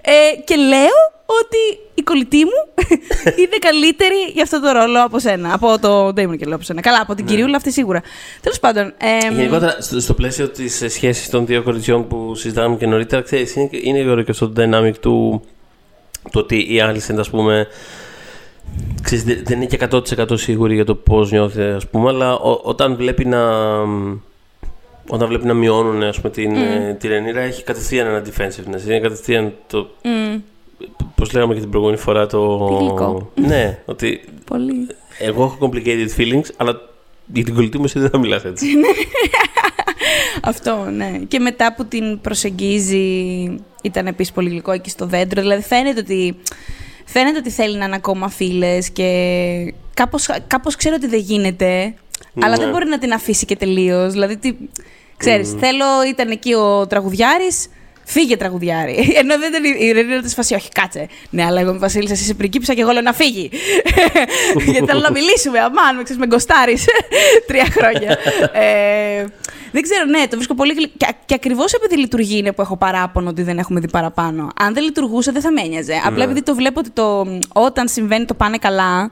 [0.00, 2.84] Ε, και λέω ότι η κολλητή μου
[3.40, 5.54] είναι καλύτερη για αυτό το ρόλο από σένα.
[5.54, 6.80] Από το Ντέιμον και λέω από σένα.
[6.80, 8.02] Καλά, από την κυριούλα αυτή σίγουρα.
[8.40, 8.94] Τέλος πάντων.
[8.98, 13.54] Ε, Γενικότερα, στο, στο πλαίσιο της σχέσης των δύο κοριτσιών που συζητάμε και νωρίτερα, ξέρεις,
[13.56, 15.42] είναι, είναι ωραίο και αυτό το dynamic του
[16.30, 17.66] το ότι η άλλη ας πούμε.
[19.02, 22.60] Ξέρεις, δεν δεν είναι και 100% σίγουρη για το πώς νιώθει, ας πούμε, αλλά ο-
[22.62, 23.50] όταν βλέπει να.
[25.08, 28.86] Όταν βλέπει να μειώνουν ας πούμε, την, ε, τη Ρενίρα, έχει κατευθείαν ένα defensiveness.
[28.86, 29.90] Είναι κατευθείαν το.
[30.02, 30.08] μ,
[31.16, 32.66] Πώς λέγαμε και την προηγούμενη φορά, το.
[32.66, 33.30] Τι γλυκό.
[33.34, 34.86] Ναι, ότι πολύ.
[35.18, 36.80] εγώ έχω complicated feelings, αλλά
[37.32, 38.66] για την κολλητή μου εσύ δεν θα μιλάς έτσι.
[40.42, 41.18] Αυτό, ναι.
[41.28, 43.06] Και μετά που την προσεγγίζει,
[43.82, 45.40] ήταν επίσης πολύ γλυκό εκεί στο δέντρο.
[45.40, 46.36] Δηλαδή φαίνεται ότι,
[47.04, 51.94] φαίνεται ότι θέλει να είναι ακόμα φίλες και κάπως, κάπως ξέρω ότι δεν γίνεται,
[52.42, 52.62] αλλά Ναι.
[52.62, 54.12] δεν μπορεί να την αφήσει και τελείως.
[54.12, 54.54] Δηλαδή, τι,
[55.16, 57.66] ξέρεις, θέλω, ήταν εκεί ο τραγουδιάρης,
[58.08, 58.92] Φύγε τραγουδιάρι.
[59.20, 61.08] Ενώ δεν ήταν η- η Ρενίνα της φάση, όχι, κάτσε.
[61.30, 63.50] Ναι, αλλά εγώ είμαι Βασίλισσα, εσύ είσαι πριγκίπισσα και εγώ λέω να φύγει.
[64.66, 65.58] Γιατί θέλω να μιλήσουμε.
[65.58, 66.84] Αμάν, με ξέρεις, με γκοστάρεις.
[67.46, 68.18] Τρία χρόνια.
[68.52, 69.24] ε,
[69.72, 70.88] δεν ξέρω, ναι, το βρίσκω πολύ γλυ...
[70.96, 74.48] Και, και ακριβώς επειδή λειτουργεί είναι που έχω παράπονο ότι δεν έχουμε δει παραπάνω.
[74.60, 76.00] Αν δεν λειτουργούσε, δεν θα με ένοιαζε.
[76.04, 76.24] Απλά Ναι.
[76.24, 79.10] επειδή το βλέπω ότι το, όταν συμβαίνει το πάνε καλά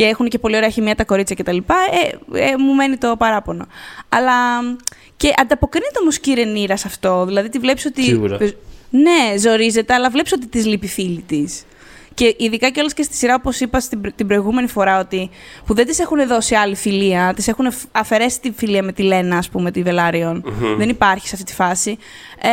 [0.00, 1.56] και έχουν και πολύ ωραία χημεία τα κορίτσια κτλ.
[1.56, 3.66] Ε, ε, μου μένει το παράπονο.
[4.08, 4.32] Αλλά.
[5.16, 7.24] Και ανταποκρίνεται όμως και η Ρενίρα σε αυτό.
[7.26, 8.02] Δηλαδή τη βλέπεις ότι.
[8.02, 8.38] Σίγουρα.
[8.90, 11.62] Ναι, ζορίζεται, αλλά βλέπεις ότι της λείπει φίλη της.
[12.14, 15.30] Και ειδικά κιόλας και στη σειρά, όπως είπα στην, πρε- την προηγούμενη φορά, ότι
[15.66, 19.02] που δεν της έχουν δώσει άλλη φιλία, της έχουν εφ- αφαιρέσει τη φιλία με τη
[19.02, 20.44] Λένα, ας πούμε, τη βελαριον
[20.76, 21.98] Δεν υπάρχει σε αυτή τη φάση.
[22.42, 22.48] Ε,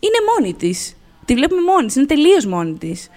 [0.00, 0.96] είναι μόνη της.
[1.24, 3.08] Τη βλέπουμε μόνη της, είναι τελείως μόνη της.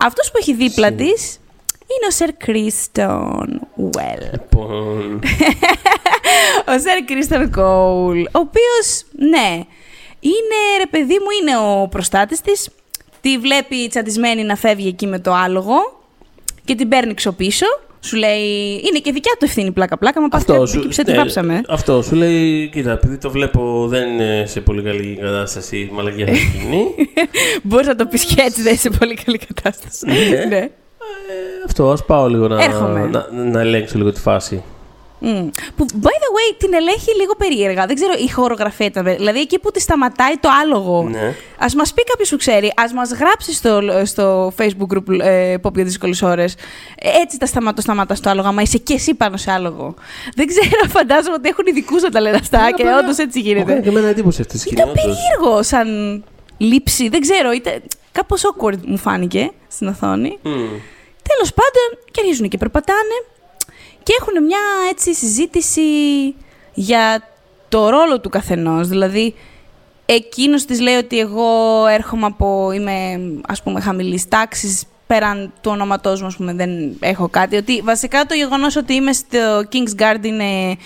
[0.00, 1.38] Αυτός που έχει δίπλα της
[1.86, 4.30] είναι ο Σερ Κρίστον Well.
[4.32, 5.20] Λοιπόν,
[6.74, 9.64] Ο Σερ Κρίστον Κόουλ, ο οποίος, ναι,
[10.20, 12.68] είναι, ρε παιδί μου, είναι ο προστάτης της.
[13.20, 15.76] Τη βλέπει τσαντισμένη να φεύγει εκεί με το άλογο
[16.64, 17.66] και την παίρνει ξοπίσω.
[18.00, 21.60] Σου λέει, είναι και δικιά του ευθύνη πλάκα-πλάκα, μα πας και εκεί ψέτη ναι, βάψαμε.
[21.68, 26.32] Αυτό σου λέει, κοίτα, επειδή το βλέπω δεν είναι σε πολύ καλή κατάσταση, μαλακιά θα
[26.32, 26.94] γίνει.
[27.62, 30.06] Μπορείς να το πεις και έτσι, δεν είσαι σε πολύ καλή κατάσταση.
[30.48, 30.70] Ναι.
[31.26, 31.62] Ναι.
[31.66, 33.08] Αυτό, ας πάω λίγο να, Έρχομαι.
[33.12, 34.62] να, να ελέγξω λίγο τη φάση.
[35.26, 35.48] Mm.
[35.76, 37.86] Που, by the way, την ελέγχει λίγο περίεργα.
[37.86, 39.04] Δεν ξέρω, η χορογραφία ήταν.
[39.04, 41.02] περί- Δηλαδή, εκεί που τη σταματάει το άλογο.
[41.10, 41.26] Ναι.
[41.58, 45.74] Α μας πει κάποιος που ξέρει, ας μας γράψει στο, στο Facebook group ε, Pop
[45.74, 46.54] για δύσκολες ώρες.
[47.22, 49.94] Έτσι τα σταματώ, σταματάς το άλογο, άμα είσαι και εσύ πάνω σε άλογο.
[50.36, 53.44] Δεν ξέρω, φαντάζομαι ότι έχουν ειδικούς να τα λένε αυτά και Απλά, όντως έτσι Μου
[53.44, 53.80] κάνει γίνεται.
[53.80, 54.80] και εμένα εντύπωση αυτής της σκηνή.
[54.80, 55.04] Ήταν όντως.
[55.04, 55.88] περίεργο σαν
[56.56, 57.08] λήψη.
[57.08, 60.38] Δεν ξέρω, ήταν κάπως awkward μου φάνηκε στην οθόνη.
[60.42, 60.50] Μμ.
[61.28, 63.16] Τέλος πάντων, και αρχίζουν και περπατάνε
[64.02, 64.58] και έχουν μια
[64.90, 65.80] έτσι συζήτηση
[66.74, 67.28] για
[67.68, 68.88] το ρόλο του καθενός.
[68.88, 69.34] Δηλαδή,
[70.06, 76.20] εκείνος της λέει ότι εγώ έρχομαι από, είμαι ας πούμε χαμηλής τάξης, πέραν του ονοματός
[76.20, 77.56] μου, ας πούμε, δεν έχω κάτι.
[77.56, 80.76] Ότι βασικά το γεγονός ότι είμαι στο King's Guard είναι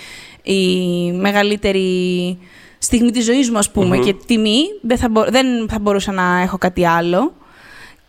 [0.43, 2.37] η μεγαλύτερη
[2.77, 4.03] στιγμή της ζωής μου, ας πούμε, Μμμ.
[4.03, 4.61] και τιμή.
[4.81, 7.33] Δεν θα, μπο- δεν θα μπορούσα να έχω κάτι άλλο.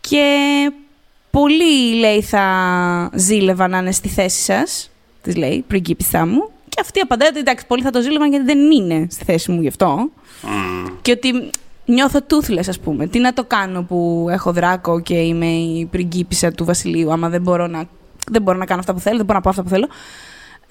[0.01, 0.25] Και
[1.31, 2.45] πολλοί, λέει, θα
[3.13, 4.91] ζήλευαν να είναι στη θέση σας,
[5.21, 6.49] της λέει, πριγκίπισσά μου.
[6.69, 9.61] Και αυτή απαντάει ότι εντάξει, πολλοί θα το ζήλευαν γιατί δεν είναι στη θέση μου
[9.61, 10.09] γι' αυτό.
[10.41, 10.85] Μμ.
[11.01, 11.49] Και ότι
[11.85, 13.07] νιώθω toothless, ας πούμε.
[13.07, 17.41] Τι να το κάνω που έχω δράκο και είμαι η πριγκίπισσα του βασιλείου, άμα δεν
[17.41, 17.83] μπορώ να,
[18.31, 19.87] δεν μπορώ να κάνω αυτά που θέλω, δεν μπορώ να πω αυτά που θέλω.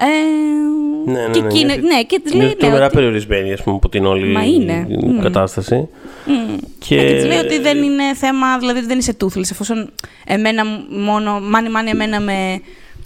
[0.03, 2.95] Ε, Ναι, ναι, και ναι, εκείνη- γιατί ναι, και της Είναι λέει, ναι, τρομερά ότι-
[2.95, 4.87] περιορισμένη ας πούμε, από την όλη Μα είναι.
[5.03, 5.19] Μμ.
[5.21, 5.89] κατάσταση.
[6.27, 6.57] Μμ.
[6.79, 6.97] Και...
[6.97, 9.91] Ναι, και της λέει ότι δεν είναι θέμα, δηλαδή δεν είσαι toothless, εφόσον
[10.27, 12.61] εμένα μόνο, μάνι μάνι εμένα με,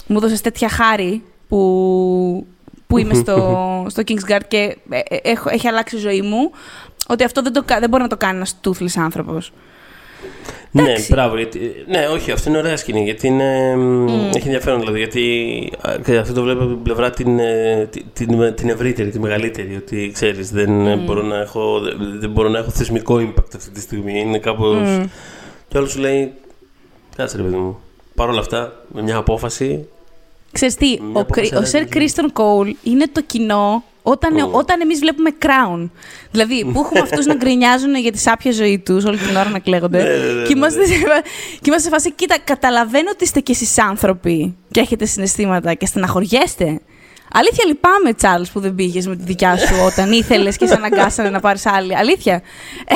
[0.06, 2.46] μου δώσες τέτοια χάρη που,
[2.86, 3.36] που είμαι στο,
[3.92, 6.50] στο King's Guard και ε, ε, έχω, έχει αλλάξει η ζωή μου,
[7.08, 9.52] ότι αυτό δεν, το, κα- δεν μπορεί να το κάνει ένας toothless άνθρωπος.
[10.70, 11.12] Ναι, Εντάξει.
[11.12, 11.36] μπράβο.
[11.36, 11.58] Γιατί,
[11.88, 13.02] ναι, όχι, αυτό είναι ωραία σκηνή.
[13.04, 13.70] Γιατί είναι,
[14.34, 14.98] έχει ενδιαφέρον δηλαδή.
[14.98, 15.22] Γιατί
[15.88, 19.18] α, και αυτό το βλέπω από την πλευρά την, ε, την, την, την ευρύτερη, τη
[19.18, 19.76] μεγαλύτερη.
[19.76, 23.70] Ότι ξέρεις, δεν, ε, μπορώ να έχω, δεν- δεν μπορώ να έχω θεσμικό impact αυτή
[23.70, 24.20] τη στιγμή.
[24.20, 24.88] Είναι κάπως.
[25.68, 26.32] Και όλος σου λέει.
[27.16, 27.78] Κάτσε ρε παιδί μου.
[28.14, 29.88] Παρ' όλα αυτά, με μια απόφαση.
[30.52, 33.84] Ξέρεις τι, Μια ο, απόφαση Κρι- ο αλλάζει Σερ τη Κρίστον Κόουλ είναι το κοινό
[34.06, 35.90] όταν, όταν εμείς βλέπουμε Crown.
[36.30, 39.58] Δηλαδή, που έχουμε αυτούς να γκρινιάζουν για τη σάπια ζωή τους, όλη την ώρα να
[39.58, 40.02] κλαίγονται.
[40.02, 40.94] Ναι, ναι, ναι, και, είμαστε σε,
[41.54, 45.86] και είμαστε σε φάση, κοίτα, καταλαβαίνω ότι είστε κι εσείς άνθρωποι και έχετε συναισθήματα και
[45.86, 46.80] στεναχωριέστε.
[47.36, 51.30] Αλήθεια, λυπάμαι, Τσάρλ, που δεν πήγες με τη δικιά σου όταν ήθελες και σε αναγκάσανε
[51.30, 51.96] να πάρεις άλλη.
[51.96, 52.42] Αλήθεια.
[52.86, 52.94] Ε,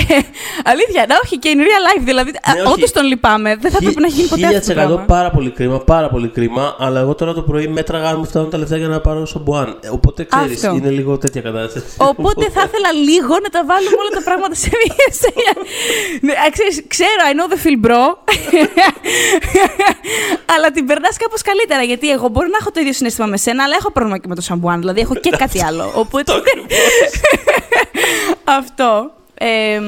[0.64, 2.03] αλήθεια, να όχι και in real life.
[2.05, 2.72] Δηλαδή, Ναι, όχι.
[2.72, 3.57] όντως τον λυπάμαι.
[3.57, 4.74] Δεν θα πρέπει να γίνει ποτέ αυτό.
[4.74, 4.96] το 1000% πράγμα.
[5.05, 6.77] πάρα πολύ κρίμα, πάρα πολύ κρίμα.
[6.79, 9.38] Αλλά εγώ τώρα το πρωί μέτραγα αν μου φτάνουν τα λεφτά για να πάρω στο
[9.38, 9.79] Μπουάν.
[9.81, 10.77] Ε, Οπότε ξέρεις, Αυτό.
[10.77, 11.87] είναι λίγο τέτοια κατάσταση.
[11.96, 15.07] Οπότε θα ήθελα λίγο να τα βάλουμε όλα τα πράγματα σε μία.
[15.20, 15.55] σε μια-
[16.20, 18.05] Ναι, α, ξέρεις, ξέρω, I know the feel bro.
[20.55, 21.83] αλλά την περνάς κάπως καλύτερα.
[21.83, 24.35] Γιατί εγώ μπορεί να έχω το ίδιο συνέστημα με σένα, αλλά έχω πρόβλημα και με
[24.35, 24.79] το σαμπουάν.
[24.79, 25.93] Δηλαδή έχω και κάτι άλλο.
[26.03, 26.33] Οπότε.
[28.59, 29.11] Αυτό.
[29.35, 29.85] Εμ,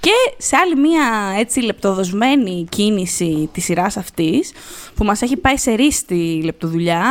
[0.00, 4.52] και σε άλλη μία έτσι λεπτοδοσμένη κίνηση της σειράς αυτής
[4.94, 7.04] που μας έχει πάει σε ρίστη λεπτοδουλειά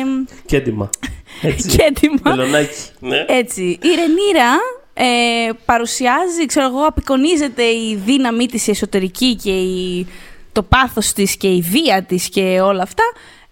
[0.00, 0.90] εμ, Και έντοιμα.
[1.42, 1.68] Έτσι.
[1.68, 2.20] και έτοιμα.
[2.22, 2.82] Μελονάκι.
[3.00, 3.24] Ναι.
[3.28, 4.52] Έτσι, η Ρενίρα
[4.94, 10.06] ε, παρουσιάζει, ξέρω εγώ, απεικονίζεται η δύναμή της η εσωτερική και η,
[10.52, 13.04] το πάθος της και η βία της και όλα αυτά,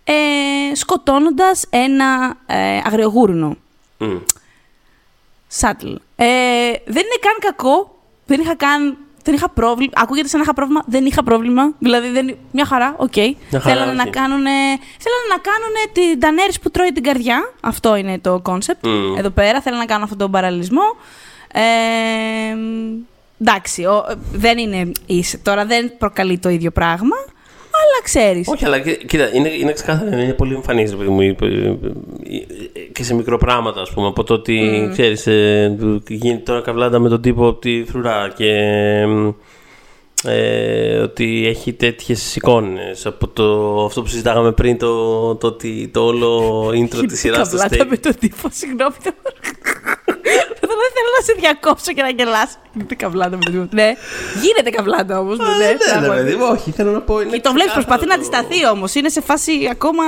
[0.04, 3.56] ε, σκοτώνοντας ένα ε, αγριογούρνο.
[3.98, 4.16] Μμ.
[5.46, 5.92] Subtle.
[6.16, 6.26] Ε,
[6.84, 7.98] δεν είναι καν κακό.
[8.26, 8.96] Δεν είχα καν.
[9.24, 9.92] Δεν είχα πρόβλημα.
[9.94, 10.82] Ακούγεται σαν να είχα πρόβλημα.
[10.86, 11.72] Δεν είχα πρόβλημα.
[11.78, 12.36] Δηλαδή, δεν...
[12.50, 13.16] μια χαρά, οκ.
[13.16, 14.10] Μια χαρά, Θέλανε να οκ.
[14.10, 14.42] κάνουν.
[14.98, 17.52] Θέλανε να κάνουν την Ντανέρις που τρώει την καρδιά.
[17.60, 18.87] Αυτό είναι το concept.
[18.86, 19.16] Μμ.
[19.18, 19.60] Εδώ πέρα.
[19.60, 20.82] Θέλανε να κάνουν αυτόν τον παραλληλισμό.
[21.52, 21.60] Ε,
[23.40, 24.92] εντάξει, ο, δεν είναι.
[25.06, 25.38] ίσε.
[25.38, 27.16] Τώρα δεν προκαλεί το ίδιο πράγμα.
[27.82, 28.48] Αλλά ξέρεις.
[28.48, 31.36] Όχι, αλλά κοί- κοίτα, είναι, είναι ξεκάθαρο, είναι πολύ εμφανής ρε παιδί μου, η-
[32.22, 32.46] η-
[32.92, 34.06] και σε μικροπράγματα, ας πούμε.
[34.06, 35.76] Από το ότι ξέρεις, ε,
[36.08, 38.50] γίνεται τώρα καβλάντα με τον τύπο από τη φρουρά και
[40.24, 43.06] ε, ότι έχει τέτοιες εικόνες.
[43.06, 43.44] Από το,
[43.84, 46.50] αυτό που συζητάγαμε πριν, το, το, ότι το όλο
[46.82, 47.88] intro της σειράς στο Καβλάτα stage.
[47.90, 48.94] με τον τύπο, συγγνώμη.
[50.82, 52.50] Το- Δεν θέλω να σε διακόψω και να γελάς.
[52.72, 53.66] Γίνεται καβλάτα με τον τύπο.
[53.70, 53.88] Ναι,
[54.42, 55.38] γίνεται καβλάτα όμως.
[55.38, 56.08] Ναι, Ναι, ναι, πράγματι.
[56.22, 57.20] παιδί μου, όχι, θέλω να πω.
[57.20, 58.94] είναι Και το βλέπεις, ξεκάθαρο προσπαθεί να το- αντισταθεί όμως.
[58.94, 60.04] Είναι σε φάση ακόμα.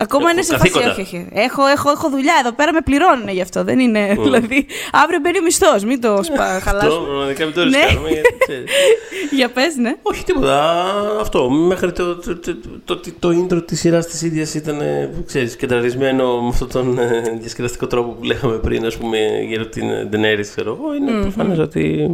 [0.00, 0.70] Ακόμα Έχω είναι σε φάση.
[0.70, 0.90] καθήκοντα.
[0.92, 1.28] Όχι, όχι.
[1.32, 3.64] Έχω, έχω, έχω δουλειά εδώ πέρα, με πληρώνουν γι' αυτό.
[3.64, 4.16] Δεν είναι.
[4.18, 5.84] Δηλαδή, αύριο μπαίνει ο μισθός.
[5.84, 6.44] Μην το σπα...
[6.44, 7.06] Αυτό χαλάσουμε.
[7.06, 7.76] πραγματικά μην το Ναι.
[7.78, 8.08] ρισκάρουμε.
[8.08, 8.70] γιατί, ξέρεις.
[9.38, 9.94] Για πες, ναι.
[10.02, 10.84] Όχι τίποτα.
[11.20, 11.50] Αυτό.
[11.50, 15.56] Μέχρι το, το, το, το, ότι το intro της σειράς της ίδιας ήταν ε, ξέρεις,
[15.56, 19.84] κεντραρισμένο με αυτόν τον ε, διασκεδαστικό τρόπο που λέγαμε πριν, ας πούμε, γύρω από την
[20.12, 20.94] Daenerys, ξέρω εγώ.
[20.94, 22.10] Είναι προφανέ ότι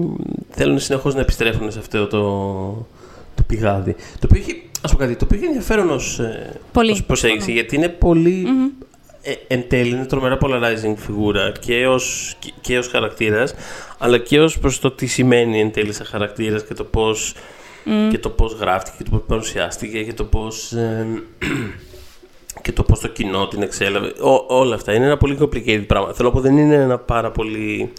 [0.50, 2.20] θέλουν συνεχώς να επιστρέφουν σε αυτό το,
[3.34, 3.92] το πηγάδι.
[3.92, 6.20] Το οποίο έχει, ας πω κάτι, το οποίο έχει ενδιαφέρον ως
[6.72, 7.02] Πολύ.
[7.06, 8.46] προσέγγιση, γιατί είναι πολύ.
[9.26, 13.54] Ε, εν τέλει είναι τρομερά polarizing φιγούρα και ως, και, και ως χαρακτήρας
[13.98, 17.34] αλλά και ως προς το τι σημαίνει εν τέλει σαν χαρακτήρας και το πώς,
[18.10, 21.06] και το πώς γράφτηκε και το πώς παρουσιάστηκε και το πώς ε,
[22.62, 26.12] και το πώς το κοινό την εξέλαβε Ό, όλα αυτά είναι ένα πολύ complicated πράγμα
[26.12, 27.92] θέλω να πω δεν είναι ένα πάρα πολύ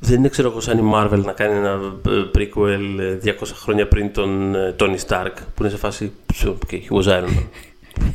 [0.00, 3.88] δεν είναι ξέρω εγώ σαν η Marvel να κάνει ένα ε, prequel ε, 200 χρόνια
[3.88, 6.12] πριν τον ε, Tony Stark που είναι σε φάση
[6.44, 7.46] okay, he was Iron Man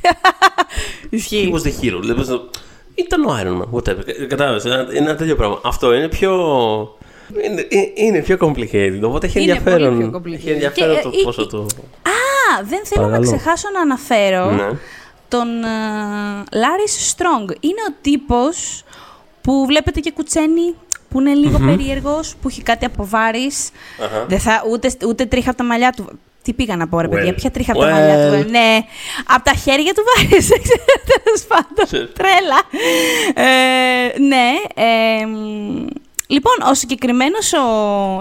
[1.04, 1.52] He Ισχύει.
[1.56, 2.00] was the hero.
[2.02, 2.50] Δηλαδή, πώς το-
[2.96, 4.02] Ήταν ο Iron Man, whatever.
[4.28, 4.64] Κατάλαβες.
[4.64, 5.60] Είναι ένα τέτοιο πράγμα.
[5.64, 6.32] Αυτό είναι πιο.
[7.46, 9.00] Είναι, ε- είναι πιο complicated.
[9.04, 9.98] Οπότε έχει Είναι ενδιαφέρον.
[9.98, 10.34] πολύ πιο complicated.
[10.34, 11.58] Έχει ενδιαφέρον Και, το ε, πόσο ε, το.
[11.62, 13.30] Α, δεν θέλω Παρακαλώ.
[13.32, 14.70] να ξεχάσω να αναφέρω Ναι.
[15.28, 15.48] τον
[16.54, 17.56] Λάρις Strong.
[17.60, 18.84] Είναι ο τύπος
[19.42, 20.74] που βλέπετε και κουτσένει,
[21.10, 23.70] που είναι λίγο περίεργος, που έχει κάτι από βάρης.
[24.04, 24.26] Αχα.
[24.26, 26.20] Δεν θα, ούτε, ούτε τρίχα από τα μαλλιά του.
[26.42, 27.36] Τι πήγα να πω, ρε παιδιά, Well.
[27.36, 27.92] ποια τρίχα από τα Well.
[27.92, 28.34] μαλλιά του.
[28.34, 28.78] ε, Ναι,
[29.28, 30.48] από τα χέρια του βάρης.
[31.24, 31.86] Τέλος πάντων.
[31.86, 32.10] Ξέρεις.
[32.14, 32.60] Τρέλα.
[33.34, 34.46] Ε, ναι.
[34.76, 35.86] ε, μ,
[36.28, 37.46] λοιπόν, ο συγκεκριμένος.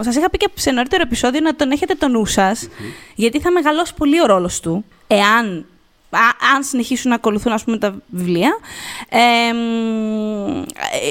[0.01, 2.69] Σας είχα πει και σε νωρίτερο επεισόδιο να τον έχετε το νου σας,
[3.15, 5.76] γιατί θα μεγαλώσει πολύ ο ρόλος του, εάν α-
[6.55, 8.59] αν συνεχίσουν να ακολουθούν ας πούμε, τα βιβλία.
[9.09, 9.57] Ε, μ,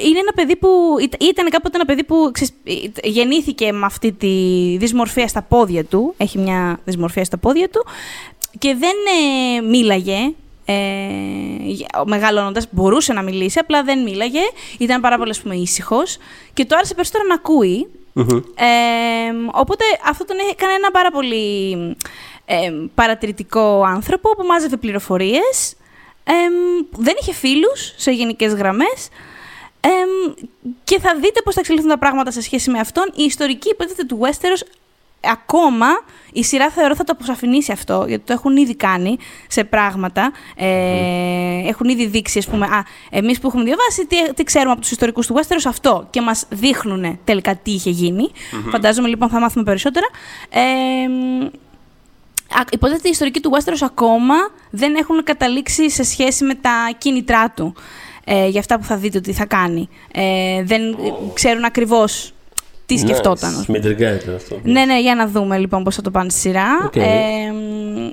[0.05, 0.69] είναι ένα παιδί που.
[1.01, 2.53] ήταν- Ήταν κάποτε ένα παιδί που ξέρεις,
[3.01, 4.27] ε, γεννήθηκε με αυτή τη
[4.79, 6.13] δυσμορφία στα πόδια του.
[6.17, 7.85] Έχει μια δυσμορφία στα πόδια του.
[8.59, 8.93] Και δεν
[9.57, 10.33] ε, μίλαγε.
[10.67, 10.73] Ε,
[12.05, 14.39] Μεγαλώνοντας, μπορούσε να μιλήσει, απλά δεν μίλαγε.
[14.77, 16.17] Ήταν πάρα πολύ ας πούμε, ήσυχος
[16.53, 17.87] και το άρεσε περισσότερο να ακούει.
[18.13, 18.27] Μμμ.
[18.37, 21.75] Ε, οπότε αυτό τον έκανε ένα πάρα πολύ
[22.45, 25.75] ε, παρατηρητικό άνθρωπο που μάζευε πληροφορίες.
[26.23, 26.33] Ε,
[26.91, 29.09] δεν είχε φίλους σε γενικές γραμμές.
[29.81, 29.89] Ε,
[30.83, 33.11] και θα δείτε πώς θα εξελιχθούν τα πράγματα σε σχέση με αυτόν.
[33.15, 34.61] Η ιστορική υποτίθεται του Westeros
[35.31, 35.87] ακόμα
[36.33, 40.31] η σειρά θεωρώ θα το αποσαφηνίσει αυτό, γιατί το έχουν ήδη κάνει σε πράγματα.
[40.55, 44.81] Ε, Έχουν ήδη δείξει, ας πούμε, α, εμείς που έχουμε διαβάσει, τι, τι ξέρουμε από
[44.81, 48.31] τους ιστορικούς του Westeros αυτό και μας δείχνουν τελικά τι είχε γίνει.
[48.69, 50.05] Φαντάζομαι λοιπόν θα μάθουμε περισσότερα.
[50.49, 50.61] Ε,
[52.71, 54.35] υποτίθεται οι ιστορικοί του Westeros ακόμα
[54.69, 57.75] δεν έχουν καταλήξει σε σχέση με τα κίνητρά του
[58.23, 59.89] ε, για αυτά που θα δείτε ότι θα κάνει.
[60.11, 60.81] Ε, δεν
[61.33, 62.33] ξέρουν ακριβώς
[62.85, 63.65] τι σκεφτόταν.
[63.67, 63.79] Με
[64.35, 64.59] αυτό.
[64.63, 66.89] Ναι, ναι, για να δούμε λοιπόν πώς θα το πάνε στη σειρά.
[66.89, 66.99] Okay.
[66.99, 67.49] Ε,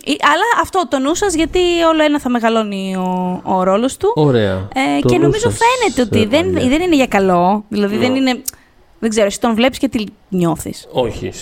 [0.05, 1.59] αλλά αυτό το νου σας, γιατί
[1.91, 4.13] όλο ένα θα μεγαλώνει ο, ο ρόλος του.
[4.15, 4.69] Ωραία.
[4.75, 7.65] Ε, και νομίζω φαίνεται ότι δεν, δεν είναι για καλό.
[7.69, 8.43] Δηλαδή δεν είναι...
[9.03, 11.33] Δεν ξέρω, εσύ τον βλέπεις και τι νιώθεις; Όχι.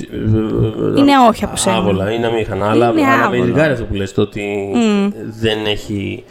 [0.97, 1.77] Είναι όχι από σένα.
[1.77, 2.71] Άβολα, είναι αμήχανα.
[2.71, 5.13] Αλλά, αλλά με αυτό που λες, το ότι mm.
[5.41, 6.25] δεν έχει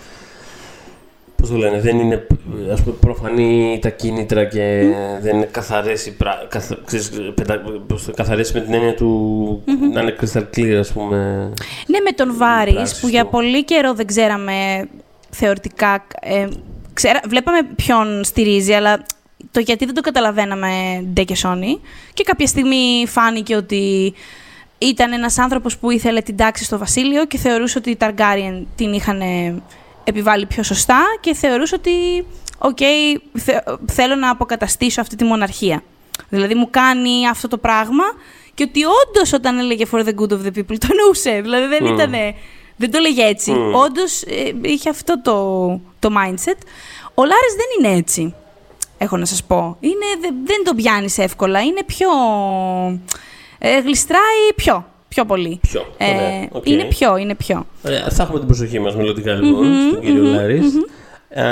[1.36, 2.28] Πώς το λένε, δεν είναι
[2.72, 5.22] ας πούμε, προφανή τα κίνητρα και mm.
[5.22, 6.46] δεν είναι καθαρές, οι πρα...
[6.50, 6.72] καθ...
[8.16, 9.94] καθαρές με την έννοια του mm-hmm.
[9.94, 11.18] να είναι crystal clear, ας πούμε.
[11.88, 14.88] Ναι, με τον Βάρης, που για πολύ καιρό δεν ξέραμε
[15.30, 16.06] θεωρητικά.
[16.22, 16.48] Ε,
[16.94, 17.22] ξέρα...
[17.28, 19.06] Βλέπαμε ποιον στηρίζει, αλλά
[19.52, 21.80] το γιατί δεν το καταλαβαίναμε ντε και Sony.
[22.14, 24.14] Και κάποια στιγμή φάνηκε ότι
[24.78, 28.94] ήταν ένας άνθρωπος που ήθελε την τάξη στο βασίλειο και θεωρούσε ότι οι Targaryen την
[28.94, 29.22] είχαν
[30.04, 32.26] επιβάλλει πιο σωστά και θεωρούσε ότι
[32.58, 32.78] «ΟΚ,
[33.92, 35.84] θέλω να αποκαταστήσω αυτή τη μοναρχία».
[36.30, 38.04] Δηλαδή μου κάνει αυτό το πράγμα
[38.54, 41.42] και ότι όντως όταν έλεγε «For the good of the people» το εννοούσε.
[41.42, 41.94] Δηλαδή δεν mm.
[41.94, 42.14] ήταν...
[42.76, 43.54] Δεν το έλεγε έτσι.
[43.56, 43.74] Mm.
[43.74, 46.58] Όντως ε, είχε αυτό το, το mindset.
[47.14, 48.34] Ο Λάρης δεν είναι έτσι,
[49.00, 49.78] έχω να σας πω.
[49.80, 51.62] Είναι, δεν, δεν τον πιάνεις εύκολα.
[51.62, 52.08] Είναι πιο...
[53.60, 55.60] Ε, γλιστράει πιο πιο πολύ.
[55.62, 55.86] Πιο.
[55.98, 56.06] Ε,
[56.64, 57.66] Είναι πιο, είναι πιο.
[57.86, 60.74] Ωραία, θα έχουμε την προσοχή μας μελλοντικά λοιπόν, mm-hmm, στον κύριο mm-hmm, Λάρης.
[60.74, 60.92] Mm-hmm.
[61.32, 61.44] Ε,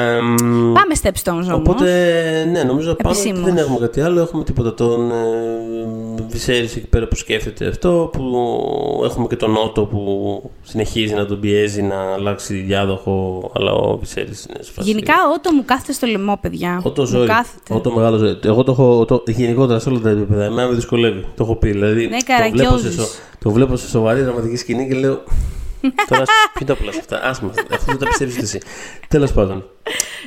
[0.73, 1.49] πάμε Stepstones όμως.
[1.49, 1.85] Οπότε,
[2.51, 3.15] ναι, νομίζω πάμε.
[3.43, 4.21] Δεν έχουμε κάτι άλλο.
[4.21, 4.73] Έχουμε τίποτα.
[4.73, 8.09] Τον ε, εκεί πέρα που σκέφτεται αυτό.
[8.13, 13.51] Που έχουμε και τον Νότο που συνεχίζει να τον πιέζει να αλλάξει διάδοχο.
[13.55, 16.81] Αλλά ο Βυσέρης είναι σε Γενικά, Ότο μου κάθεται στο λαιμό, παιδιά.
[16.83, 17.27] Ότο ζώη.
[17.69, 18.39] Ότο μεγάλο ζώη.
[18.43, 20.43] Εγώ το έχω το, γενικότερα σε όλα τα επίπεδα.
[20.43, 21.25] Εμένα με δυσκολεύει.
[21.35, 21.71] Το έχω πει.
[21.71, 23.07] Δηλαδή, ναι, το, βλέπω σε,
[23.39, 25.23] το βλέπω σε σοβαρή δραματική σκηνή και λέω
[26.09, 27.21] Τώρα ποιο το απλά αυτά.
[27.23, 28.59] Άσμα, αυτό δεν τα πιστεύεις εσύ.
[29.07, 29.65] Τέλος πάντων.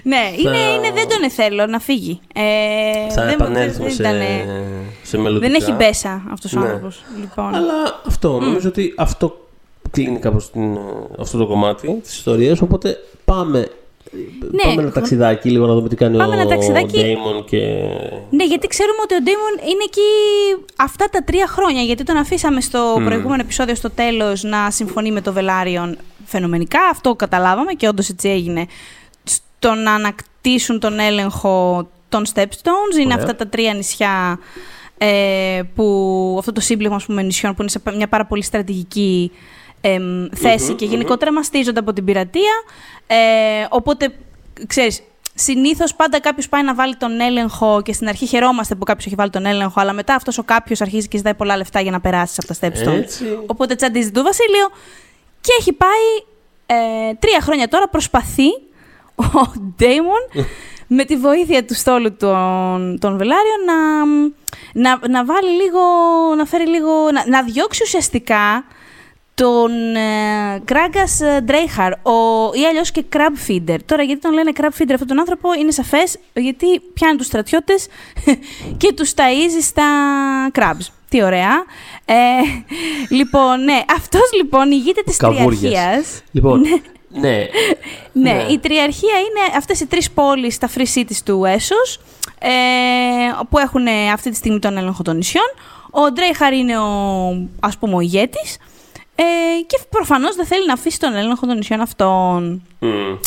[0.02, 2.20] Ναι, είναι, είναι, δεν τον θέλω να φύγει.
[2.34, 4.20] Ε, θα δεν, επανέλθουμε δεν, σε, ήταν,
[5.02, 5.52] σε μελλοντικά.
[5.52, 6.64] Δεν έχει μπέσα αυτός ο ναι.
[6.64, 7.02] άνθρωπος.
[7.20, 7.54] Λοιπόν.
[7.54, 8.40] Αλλά αυτό, mm.
[8.40, 9.46] νομίζω ότι αυτό
[9.90, 10.50] κλείνει κάπως
[11.18, 13.70] αυτό το κομμάτι της ιστορίας, οπότε πάμε
[14.50, 17.58] ναι, πάμε ένα ταξιδάκι λίγο να δούμε τι κάνει ο, Ντέιμον και...
[18.30, 20.00] Ναι, γιατί ξέρουμε ότι ο Ντέιμον είναι εκεί
[20.76, 23.04] αυτά τα τρία χρόνια, γιατί τον αφήσαμε στο mm.
[23.04, 28.28] προηγούμενο επεισόδιο στο τέλος να συμφωνεί με το Βελάριον φαινομενικά, αυτό καταλάβαμε και όντως έτσι
[28.28, 28.66] έγινε,
[29.24, 34.38] στο να ανακτήσουν τον έλεγχο των Stepstones, είναι αυτά τα τρία νησιά
[34.98, 39.30] ε, που αυτό το σύμπλεγμα νησιών που είναι σε μια πάρα πολύ στρατηγική
[40.34, 42.52] θέση και γενικότερα μαστίζονται από την πειρατεία.
[43.06, 43.16] Ε,
[43.68, 44.12] οπότε,
[44.66, 45.02] ξέρεις,
[45.34, 49.14] Συνήθως πάντα κάποιος πάει να βάλει τον έλεγχο και στην αρχή χαιρόμαστε που κάποιος έχει
[49.14, 52.00] βάλει τον έλεγχο, αλλά μετά αυτός ο κάποιος αρχίζει και ζητάει πολλά λεφτά για να
[52.00, 53.04] περάσεις από τα Stepstone.
[53.46, 54.68] Οπότε τσαντίζει το Βασίλειο
[55.40, 56.26] και έχει πάει
[56.66, 58.48] ε, τρία χρόνια τώρα προσπαθεί
[59.14, 60.28] ο Ντέιμον
[60.96, 64.04] με τη βοήθεια του στόλου των, των Βελάριων να,
[64.72, 65.80] να, να βάλει λίγο,
[66.36, 68.64] να φέρει λίγο, να, να διώξει ουσιαστικά
[69.40, 71.04] τον ε, Κράγκα
[71.44, 71.92] Ντρέιχαρ,
[72.52, 73.76] ή αλλιώς και Crab Feeder.
[73.86, 77.86] Τώρα, γιατί τον λένε Crab Feeder αυτόν τον άνθρωπο, είναι σαφές, γιατί πιάνει τους στρατιώτες
[78.80, 79.84] και τους ταΐζει στα
[80.52, 80.86] crabs.
[81.08, 81.64] Τι ωραία.
[82.04, 82.14] Ε,
[83.08, 86.22] λοιπόν, ναι, αυτός λοιπόν ηγείται της τριαρχίας.
[86.30, 86.68] Λοιπόν, ναι.
[87.12, 87.46] Ναι.
[88.12, 88.46] ναι.
[88.50, 92.00] η τριαρχία είναι αυτές οι τρεις πόλεις στα free cities του Έσος,
[92.38, 92.48] ε,
[93.50, 95.54] που έχουν αυτή τη στιγμή τον έλεγχο των νησιών.
[95.90, 96.88] Ο Ντρέιχαρ είναι ο,
[97.60, 98.56] ας πούμε, ο ηγέτης.
[99.20, 102.62] Ε, και προφανώς δεν θέλει να αφήσει τον έλεγχο των νησιών αυτών.
[102.80, 103.18] Mm.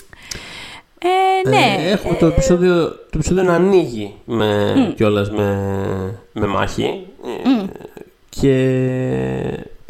[0.99, 1.88] Ε, ναι.
[1.88, 4.93] Ε, έχουμε το επεισόδιο, το επεισόδιο να ανοίγει με, mm.
[4.95, 7.08] κιόλας με, με μάχη.
[7.23, 7.69] Mm.
[8.29, 8.56] Και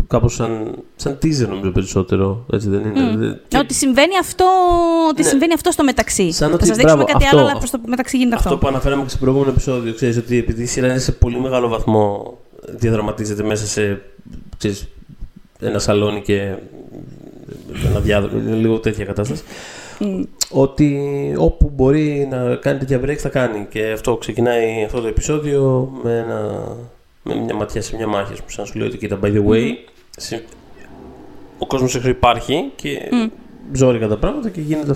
[0.07, 2.45] κάπως σαν, σαν teaser νομίζω περισσότερο.
[2.53, 3.59] Έτσι δεν είναι; Mm.
[3.59, 4.45] Ότι συμβαίνει αυτό,
[5.09, 5.27] ότι ναι.
[5.27, 6.31] συμβαίνει αυτό στο μεταξύ.
[6.31, 8.47] Σαν Θα σας δείξουμε κάτι αυτό, άλλο, αλλά προς το μεταξύ γίνεται αυτό.
[8.47, 9.93] Αυτό που αναφέραμε και στο προηγούμενο επεισόδιο.
[9.93, 12.37] Ξέρεις ότι επειδή η σειρά είναι σε πολύ μεγάλο βαθμό
[12.69, 14.01] διαδραματίζεται μέσα σε
[14.57, 14.87] ξέρεις,
[15.59, 16.55] ένα σαλόνι και
[17.85, 19.43] ένα διάδρομο, λίγο τέτοια κατάσταση.
[19.99, 20.23] Mm.
[20.49, 20.99] Ότι
[21.37, 23.67] όπου μπορεί να κάνει τέτοια breaks θα κάνει.
[23.69, 26.67] Και αυτό ξεκινάει αυτό το επεισόδιο με, ένα,
[27.23, 28.33] με μια ματιά σε μια μάχη.
[28.33, 29.69] Που σαν σου λέω ότι κοίτα, by the way,
[30.29, 30.39] mm.
[31.57, 33.29] ο κόσμος έξω υπάρχει και mm.
[33.71, 34.93] ζόρικα τα πράγματα και γίνεται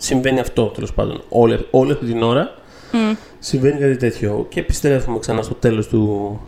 [0.00, 1.22] Συμβαίνει αυτό τέλος πάντων.
[1.28, 2.54] Όλη, όλη αυτή την ώρα
[2.92, 3.16] mm.
[3.38, 4.46] συμβαίνει κάτι τέτοιο.
[4.48, 6.40] Και επιστρέφουμε ξανά στο τέλος του,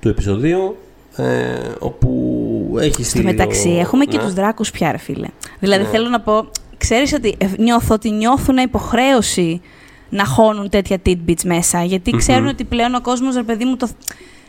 [0.00, 0.76] του επεισοδίου
[1.18, 3.78] Ε, όπου έχει Στο μεταξύ, ο...
[3.78, 4.22] έχουμε και ναι.
[4.22, 5.26] τους δράκους πια, ρε φίλε.
[5.60, 5.88] Δηλαδή, Ναι.
[5.88, 6.46] θέλω να πω,
[6.78, 9.60] ξέρεις ότι ε, νιώθω ότι νιώθουν υποχρέωση
[10.08, 13.88] να χώνουν τέτοια tidbits μέσα, γιατί ξέρουν ότι πλέον ο κόσμος, ρε παιδί μου, το...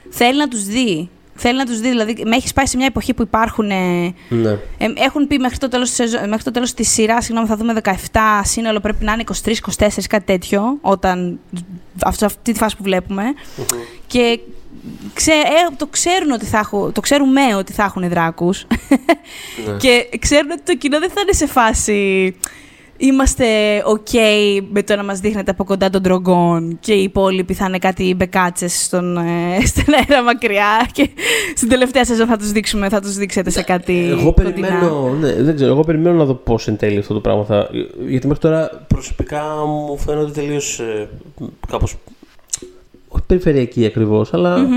[0.10, 1.10] θέλει να τους δει.
[1.42, 3.70] Θέλει να τους δει, δηλαδή, με έχεις πάει σε μια εποχή που υπάρχουν...
[3.70, 4.50] ε, Ναι.
[4.78, 7.56] ε, έχουν πει μέχρι το τέλος της, σεζο- μέχρι το τέλος της σειράς, συγγνώμη, θα
[7.58, 7.92] δούμε 17,
[8.44, 9.24] σύνολο πρέπει να είναι
[9.78, 11.40] 23-24, κάτι τέτοιο, όταν,
[12.04, 13.24] αυτό, αυτή τη φάση που βλέπουμε.
[14.08, 14.40] Και
[15.14, 18.68] ξέ, ε, το ξέρουν ότι θα έχουν, το ξέρουμε ότι θα έχουν δράκους.
[19.68, 19.78] Ναι.
[19.78, 22.34] και ξέρουν ότι το κοινό δεν θα είναι σε φάση
[23.00, 23.46] είμαστε
[23.86, 24.18] ok
[24.72, 28.14] με το να μας δείχνετε από κοντά τον τρογκόν και οι υπόλοιποι θα είναι κάτι
[28.18, 31.10] μπεκάτσες στον, ε, στον αέρα μακριά και
[31.56, 34.52] στην τελευταία σεζόν θα τους δείξουμε, θα τους δείξετε σε κάτι Εγώ κοντινά.
[34.52, 37.70] περιμένω, ναι, δεν ξέρω, εγώ περιμένω να δω πώς εν τέλει αυτό το πράγμα θα.
[38.08, 40.80] Γιατί μέχρι τώρα προσωπικά μου φαίνονται τελείως.
[40.80, 41.10] Ε,
[41.68, 41.96] κάπως.
[43.10, 44.68] Όχι περιφερειακή ακριβώς, αλλά.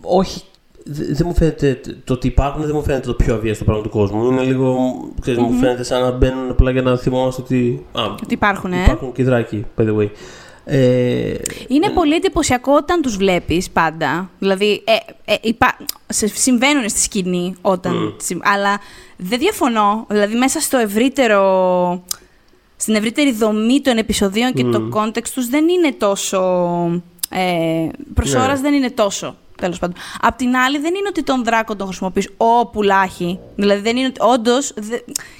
[0.00, 0.42] Όχι.
[0.84, 3.88] δε- Δεν μου φαίνεται το ότι υπάρχουν, δεν μου φαίνεται το πιο αβίαστο πράγμα του
[3.88, 4.30] κόσμου.
[4.30, 4.76] Είναι λίγο.
[5.20, 7.84] Ξέρεις, μου φαίνεται σαν να μπαίνουν απλά για να θυμόμαστε ότι.
[7.92, 8.82] Α, Ότι υπάρχουν, ε.
[8.82, 10.08] υπάρχουν και δράκοι, by the way.
[10.64, 11.34] Ε,
[11.68, 14.30] Είναι πολύ εντυπωσιακό όταν τους βλέπεις πάντα.
[14.38, 15.76] Δηλαδή, ε, ε, υπά...
[16.06, 18.14] σε- συμβαίνουν στη σκηνή όταν...
[18.16, 18.78] συμ- Αλλά
[19.16, 20.06] δεν διαφωνώ.
[20.08, 22.02] Δηλαδή, μέσα στο ευρύτερο...
[22.76, 26.38] Στην ευρύτερη δομή των επεισοδίων και το context τους δεν είναι τόσο...
[27.30, 28.40] Ε, προς Ναι.
[28.40, 29.36] ώρας δεν είναι τόσο.
[29.60, 29.96] Τέλος πάντων.
[30.20, 33.38] Απ' την άλλη, δεν είναι ότι τον δράκο τον χρησιμοποιείς ο πουλάχη.
[33.56, 34.20] Δηλαδή, δεν είναι ότι.
[34.20, 34.74] Όντως.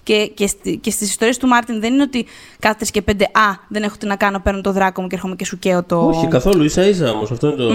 [0.03, 2.27] Και, και, στη, και στις ιστορίες του Μάρτιν δεν είναι ότι
[2.59, 3.25] κάθεται και πέντε.
[3.25, 4.41] Α, δεν έχω τι να κάνω.
[4.41, 6.07] Παίρνω το δράκο μου και έρχομαι και σου καίω το.
[6.07, 7.31] Όχι, καθόλου ίσα ίσα όμως.
[7.31, 7.73] Αυτό είναι το.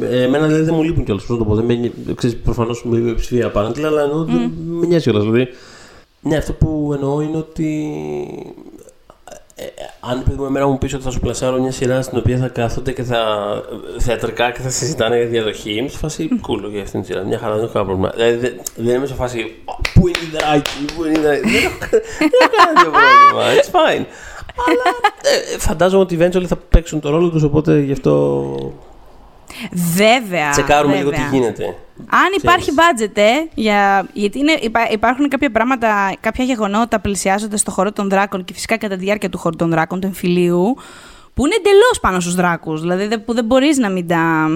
[0.00, 1.24] Ε, Εμένα δηλαδή δεν μου λείπουν κιόλας.
[1.24, 1.54] Πώς να το πω.
[1.54, 5.22] Δεν με, ξέρεις, προφανώς με με ψηφία απάντη, αλλά εννοώ ότι δεν με νοιάζει κιόλας.
[5.24, 5.48] Δηλαδή,
[6.20, 7.98] ναι, αυτό που εννοώ είναι ότι.
[10.08, 12.18] Ε, ε, αν παιδί μου εμένα μου πεις ότι θα σου πλασάρω μια σειρά στην
[12.18, 13.20] οποία θα κάθονται και θα
[13.98, 17.26] θεατρικά και θα συζητάνε για διαδοχή, είμαι σε φάση cool για αυτήν την σειρά.
[17.26, 18.12] Μια χαρά, δεν έχω κανένα πρόβλημα.
[18.16, 21.48] Δηλαδή δεν, δεν είμαι σε φάση «Ω, πού είναι η δράκη, πού είναι η δράκη.
[21.48, 23.44] δεν έχω, δεν έχω κανένα πρόβλημα.
[23.60, 24.04] It's fine.
[24.68, 24.84] Αλλά
[25.54, 28.42] ε, φαντάζομαι ότι eventually θα παίξουν το ρόλο τους, οπότε γι' αυτό
[29.72, 30.50] Βέβαια.
[30.50, 31.28] τσεκάρουμε λίγο βέβαια.
[31.28, 31.74] τι γίνεται.
[31.98, 34.06] Αν υπάρχει budget, ε, για...
[34.12, 38.76] γιατί είναι, υπά- υπάρχουν κάποια πράγματα, κάποια γεγονότα πλησιάζοντα στο χώρο των δράκων και φυσικά
[38.78, 40.76] κατά τη διάρκεια του χώρου των δράκων, του εμφυλίου,
[41.34, 42.80] που είναι εντελώς πάνω στους δράκους.
[42.80, 44.46] Δηλαδή δεν- που δεν μπορείς να μην τα.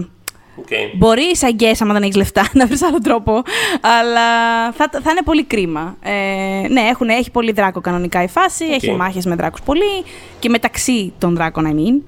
[0.61, 0.93] Okay.
[0.97, 3.43] Μπορείς σαν γκές, άμα δεν έχεις λεφτά, να βρεις άλλο τρόπο.
[3.81, 4.23] Αλλά
[4.73, 5.97] θα, θα είναι πολύ κρίμα.
[6.03, 8.65] Ε, ναι, έχουν, έχει πολύ δράκο κανονικά η φάση.
[8.65, 10.05] Έχει μάχες με δράκους πολύ.
[10.39, 12.03] Και μεταξύ των δράκων, I mean.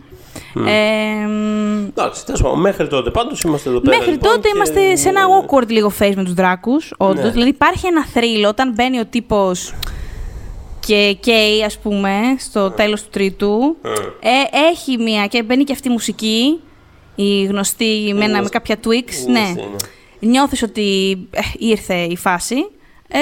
[0.57, 3.97] Ε, μ, Εντάξει, τέλος πάντων, μέχρι τότε πάντως είμαστε εδώ πέρα.
[3.97, 7.25] Μέχρι λοιπόν, τότε και- είμαστε σε ένα awkward λίγο face με τους δράκους, όντως.
[7.25, 7.31] Ναι.
[7.31, 9.75] Δηλαδή υπάρχει ένα thrill όταν μπαίνει ο τύπος
[10.87, 13.77] και καίει, ας πούμε, στο τέλος του τρίτου.
[14.21, 16.61] Ε, έχει μία και μπαίνει και αυτή η μουσική,
[17.15, 18.51] η γνωστή με, ένα, με γνωστή.
[18.59, 19.29] κάποια tweaks.
[19.29, 19.39] Η Ναι.
[19.41, 20.29] γνωστή, ναι.
[20.31, 22.55] Νιώθεις ότι ε, ήρθε η φάση.
[23.09, 23.19] Ε,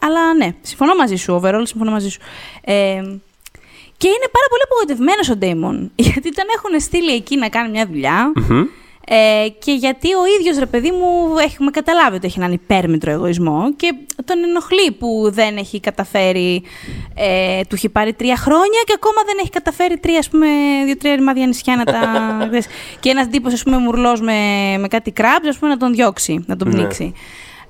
[0.00, 2.20] αλλά ναι, συμφωνώ μαζί σου, overall, συμφωνώ μαζί σου.
[2.64, 3.02] Ε,
[3.96, 5.90] και είναι πάρα πολύ απογοητευμένος ο Ντέιμον.
[6.10, 8.32] Γιατί τον έχουν στείλει εκεί να κάνει μια δουλειά.
[9.08, 13.74] Ε, και γιατί ο ίδιος ρε παιδί μου έχουμε καταλάβει ότι έχει έναν υπέρμετρο εγωισμό
[13.76, 13.94] και
[14.24, 16.62] τον ενοχλεί που δεν έχει καταφέρει.
[17.14, 20.46] Ε, του έχει πάρει τρία χρόνια και ακόμα δεν έχει καταφέρει τρία, ας πούμε,
[20.84, 22.00] δύο-τρία ρημάδια νησιά να τα.
[22.48, 22.66] ξέρεις.
[23.00, 24.32] και ένας τύπος, ας πούμε, μουρλός με,
[24.78, 26.74] με κάτι κράμπ, ας πούμε, να τον διώξει, να τον Ναι.
[26.74, 27.12] πνίξει.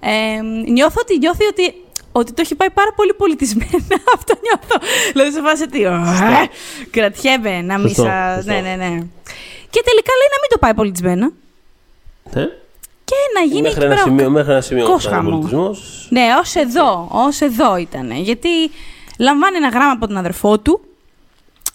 [0.01, 1.75] Ε, νιώθω ότι νιώθει ότι,
[2.19, 3.79] ότι το έχει πάει πάρα πολύ πολιτισμένα.
[4.17, 4.77] Αυτό νιώθω.
[5.13, 5.85] Δηλαδή σε φάση ότι.
[5.85, 6.49] «Ωε,
[6.91, 8.35] Κρατιέμαι να μην Σωστό, σα.
[8.35, 8.53] σωστό.
[8.53, 8.91] Ναι, ναι, ναι.
[9.71, 11.31] Και τελικά λέει να μην το πάει πολιτισμένα.
[12.35, 12.45] Ναι.
[13.05, 15.19] Και να γίνει Μέχρι εκεί ένα πέρα ο σημείο, μέχρι ένα σημείο κακός θα είναι
[15.19, 15.33] χαμός.
[15.33, 16.07] πολιτισμός.
[16.11, 18.11] Ναι, ως εδώ, ως εδώ ήταν.
[18.11, 18.49] Γιατί
[19.19, 20.81] λαμβάνει ένα γράμμα από τον αδερφό του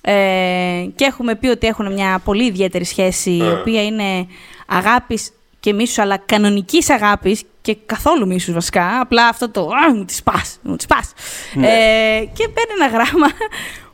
[0.02, 0.14] ε,
[0.96, 4.28] και έχουμε πει ότι έχουν μια πολύ ιδιαίτερη σχέση, η οποία είναι
[4.66, 5.32] αγάπης
[5.62, 9.00] και μίσους, αλλά κανονικής αγάπης και καθόλου μίσους βασικά.
[9.02, 11.14] Απλά αυτό το «Α, μου τη σπάς, μου τη σπάς».
[11.56, 13.28] Ε, και παίρνει ένα γράμμα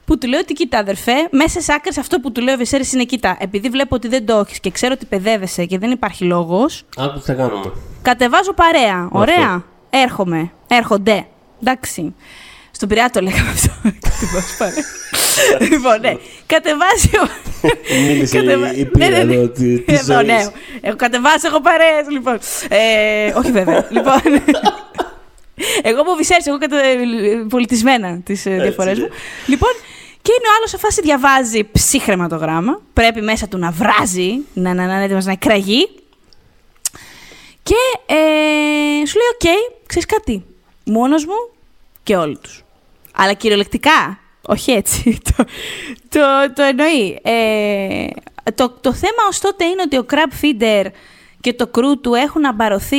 [0.05, 2.93] που του λέει ότι κοίτα αδερφέ, μέσα σε άκρες αυτό που του λέει ο Βεσέρης
[2.93, 6.23] είναι κοίτα, επειδή βλέπω ότι δεν το έχεις και ξέρω ότι παιδεύεσαι και δεν υπάρχει
[6.23, 7.71] λόγος, Άκου τι θα κάνουμε.
[8.01, 9.09] Κατεβάζω παρέα.
[9.11, 9.35] Ωραία.
[9.35, 9.63] Αυτό.
[9.89, 10.51] Έρχομαι.
[10.67, 11.27] Έρχονται.
[11.61, 12.15] Εντάξει.
[12.71, 13.71] Στον Πειραιά το λέγαμε αυτό.
[15.37, 15.69] Κατεβάζω παρέα.
[15.69, 16.13] λοιπόν, ναι.
[16.45, 17.27] Κατεβάζει ο.
[18.07, 19.33] Μίλησε Κατεβα- η πείρα Ναι, ναι, ναι.
[19.33, 20.27] εδώ τη- της Εδώ, ζωής.
[20.27, 20.45] ναι.
[20.81, 22.39] Έχω κατεβάσει, έχω παρέες, λοιπόν.
[22.69, 23.87] Ε, όχι βέβαια.
[23.95, 24.21] λοιπόν.
[25.81, 26.77] Εγώ από Βυσέρης, εγώ κατε...
[27.49, 29.03] πολιτισμένα τις ε, διαφορές ναι.
[29.03, 29.09] μου.
[29.47, 29.69] Λοιπόν,
[30.21, 32.81] και είναι ο άλλος σε φάση διαβάζει ψύχρεμα το γράμμα.
[32.93, 35.89] Πρέπει μέσα του να βράζει, να, να, να είναι έτοιμος να εκραγεί.
[37.63, 37.75] Και
[38.05, 40.45] ε, σου λέει, οκ, ξέρεις κάτι,
[40.85, 41.33] μόνος μου
[42.03, 42.63] και όλοι τους.
[43.15, 45.43] Αλλά κυριολεκτικά, όχι έτσι, το,
[46.09, 47.19] το, το εννοεί.
[47.21, 48.07] Ε,
[48.55, 50.85] το, το θέμα ως τότε είναι ότι ο crab feeder
[51.41, 52.97] και το crew του έχουν αμπαρωθεί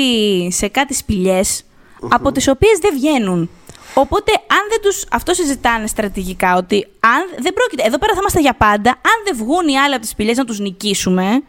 [0.51, 1.65] σε κάτι σπηλιές,
[2.09, 3.51] από τις οποίες δεν βγαίνουν.
[3.95, 8.41] Οπότε, αν δεν τους αυτό συζητάνε στρατηγικά, ότι αν δεν πρόκειται, εδώ πέρα θα είμαστε
[8.41, 11.43] για πάντα, αν δεν βγουν οι άλλοι από τις σπηλιές να τους νικήσουμε,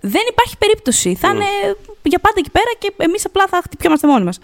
[0.00, 1.14] δεν υπάρχει περίπτωση.
[1.14, 1.46] Θα είναι
[2.02, 4.38] για πάντα εκεί πέρα και εμείς απλά θα χτυπιόμαστε μόνοι μας.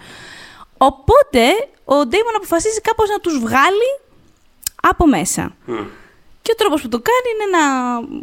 [0.77, 1.43] Οπότε,
[1.85, 3.89] ο Ντέιμον αποφασίζει κάπως να τους βγάλει
[4.89, 5.55] από μέσα.
[6.41, 7.63] Και ο τρόπος που το κάνει είναι να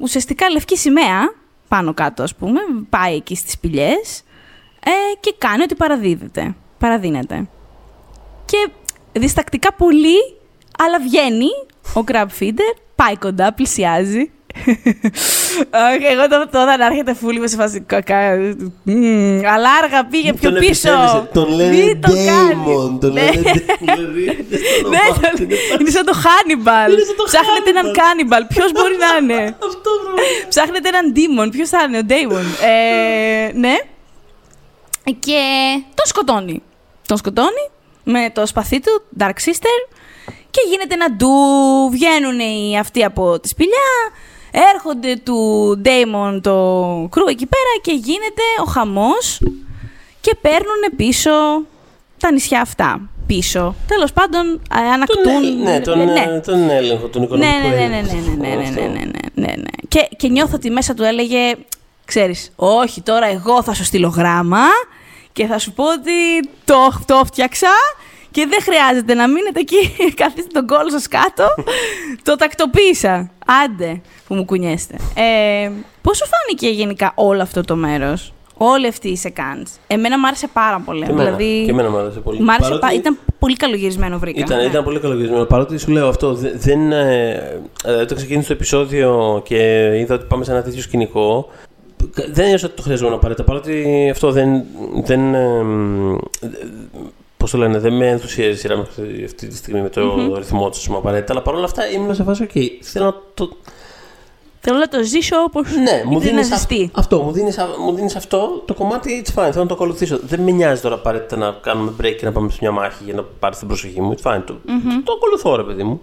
[0.01, 1.35] ουσιαστικά λευκή σημαία,
[1.69, 4.23] πάνω κάτω ας πούμε, πάει εκεί στις σπηλιές
[4.85, 4.91] ε,
[5.21, 7.49] και κάνει ότι παραδίδεται, παραδίνεται.
[8.45, 8.71] Και
[9.13, 10.19] διστακτικά πολύ,
[10.79, 11.49] αλλά βγαίνει
[11.95, 14.31] ο crab feeder, πάει κοντά, πλησιάζει.
[15.95, 18.37] Όχι, εγώ το τώρα να έρχεται φούλη με σε φάση κακά.
[18.83, 20.69] Μμμ, Αλλά άργα πήγε πιο Τον πίσω.
[20.93, 21.29] επιστρέφεσαι.
[21.33, 22.57] Τον λένε Μην το κάνεις.
[22.67, 23.01] Damon.
[23.01, 23.21] Τον Ναι.
[23.23, 26.91] λένε δηλαδή, δεν στο Ναι, όνομά το- του, είναι είναι σαν το Hannibal.
[26.93, 27.99] Είναι σαν το Ψάχνετε έναν Hannibal.
[27.99, 28.45] Cannibal.
[28.49, 30.15] Ποιος μπορεί να είναι; Αυτό μπρο.
[30.49, 31.49] Ψάχνετε έναν Demon.
[31.51, 32.45] Ποιος θα είναι, ο Daemon.
[32.65, 33.75] Ε, ναι.
[35.19, 35.41] Και
[35.95, 36.63] τον σκοτώνει.
[37.07, 37.65] Τον σκοτώνει
[38.05, 39.79] με το σπαθί του, Dark Sister.
[40.51, 41.29] Και γίνεται ένα ντου.
[41.91, 43.89] Βγαίνουν οι αυτοί από τη σπηλιά.
[44.75, 45.37] Έρχονται του
[45.85, 46.55] Daemon το
[47.11, 49.41] κρού εκεί πέρα και γίνεται ο χαμός
[50.21, 51.31] και παίρνουν πίσω
[52.19, 53.01] τα νησιά αυτά.
[53.27, 53.75] Πίσω.
[53.87, 55.23] Τέλος πάντων, ε, ανακτούν...
[55.23, 56.21] Τον, ε, ναι, τον, ναι.
[56.21, 58.17] ε, τον έλεγχο, τον Ναι, οικονομικό ναι, ναι, ναι, έλεγχο.
[58.37, 58.81] ναι, ναι, ναι, Αυτό.
[58.81, 59.71] ναι, ναι, ναι, ναι, ναι.
[59.89, 61.55] Και, και νιώθω ότι μέσα του έλεγε,
[62.05, 64.65] ξέρεις, όχι, τώρα εγώ θα σου στείλω γράμμα
[65.33, 66.77] και θα σου πω ότι το,
[67.07, 67.69] το φτιάξα
[68.31, 69.91] και δεν χρειάζεται να μείνετε εκεί,
[70.23, 71.47] καθίστε τον κόλλο σας κάτω,
[72.23, 73.31] το τακτοποίησα.
[73.65, 74.95] Άντε που μου κουνιέστε.
[75.15, 75.71] Ε,
[76.03, 79.71] πώς σου φάνηκε γενικά όλο αυτό το μέρος, όλη αυτή η σεκάντς.
[79.87, 81.05] Εμένα μου άρεσε πάρα πολύ.
[81.05, 82.41] Και εμένα, δηλαδή, και εμένα μου άρεσε πολύ.
[82.41, 84.41] μ' άρεσε Παρότι πα- ήταν πολύ καλογυρισμένο βρήκα.
[84.41, 84.65] Ήταν, ναι.
[84.65, 85.45] ήταν πολύ καλογυρισμένο.
[85.45, 86.93] Παρότι σου λέω αυτό, δε- δεν.
[86.93, 91.49] Ε, ε, όταν ξεκίνησε το επεισόδιο και είδα ότι πάμε σε ένα τέτοιο σκηνικό,
[92.33, 93.45] δεν ένιωσα ότι το χρειαζόμουν απαραίτητα.
[93.47, 94.63] Παρότι αυτό δεν.
[95.05, 95.65] δεν ε,
[97.41, 100.71] Πώς το λένε, δεν με ενθουσιάζει η σειρά μέχρι αυτή τη στιγμή με το ρυθμό
[100.71, 101.33] του, πούμε, απαραίτητα.
[101.33, 103.51] Αλλά παρόλα αυτά ήμουν σε φάση, OK, θέλω να το.
[104.61, 106.91] Θέλω να το ζήσω όπως Ναι, μου ήθελε δίνεις να ζηστεί.
[106.95, 110.19] αυτό, μου δίνεις, α- μου δίνεις αυτό το κομμάτι, it's fine, θέλω να το ακολουθήσω.
[110.27, 113.15] Δεν με νοιάζει τώρα απαραίτητα να κάνουμε break και να πάμε σε μια μάχη για
[113.15, 114.15] να πάρει την προσοχή μου.
[114.15, 114.61] It's fine, το, το,
[115.05, 116.01] το ακολουθώ ρε παιδί μου.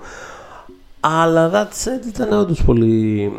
[1.00, 3.32] Αλλά that said ήταν όντως πολύ,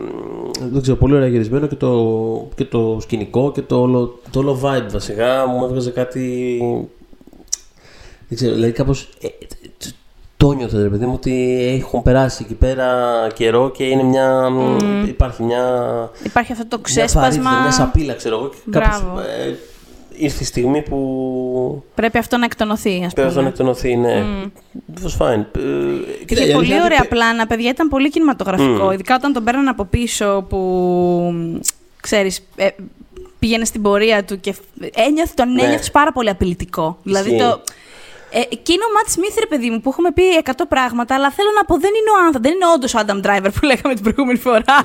[0.61, 4.39] μ, δεν ξέρω, πολύ ωραία γυρισμένο και το, και το σκηνικό και το όλο, το
[4.39, 6.59] όλο vibe βασικά μου έβγαζε κάτι,
[8.29, 9.29] δεν ξέρω, δηλαδή κάπως ε,
[9.79, 9.95] τ-
[10.37, 12.97] το νιώθω ρε παιδί μου ότι έχουν περάσει εκεί πέρα
[13.35, 14.49] καιρό και είναι μια,
[15.07, 15.63] υπάρχει μια
[16.23, 17.21] Υπάρχει αυτό το μια ξέσπασμα.
[17.21, 18.49] βαρύτητα, μια σαπίλα, ξέρω εγώ.
[18.49, 19.21] Και κάπως, Μπράβο.
[19.21, 19.57] ε,
[20.17, 23.43] ήρθε η στιγμή που Πρέπει αυτό να εκτονωθεί, ας πρέπει πούμε.
[23.43, 24.25] να εκτονωθεί, ναι.
[24.95, 25.39] It was fine.
[25.39, 25.45] Ε,
[26.25, 27.71] κοίτα, η Είχε αλήθεια πολύ είναι ωραία ότι- πλάνα, παιδιά.
[27.71, 28.93] Ήταν πολύ κινηματογραφικό.
[28.93, 31.33] Ειδικά όταν τον παίρνανε από πίσω που,
[32.01, 32.69] ξέρεις, ε,
[33.39, 34.55] πήγαινε στην πορεία του και
[34.95, 35.63] ένιωθε, τον Ναι.
[35.63, 36.99] ένιωθες πάρα πολύ απειλητικό.
[37.03, 37.43] Δηλαδή Ισχύει.
[37.49, 37.61] το...
[38.31, 41.49] Ε, εκείνο ο Ματ Σμιθ, ρε παιδί μου, που έχουμε πει 100 πράγματα, αλλά θέλω
[41.57, 44.03] να πω δεν είναι ο άνθρωπο, δεν είναι όντως ο Adam Driver που λέγαμε την
[44.03, 44.77] προηγούμενη φορά.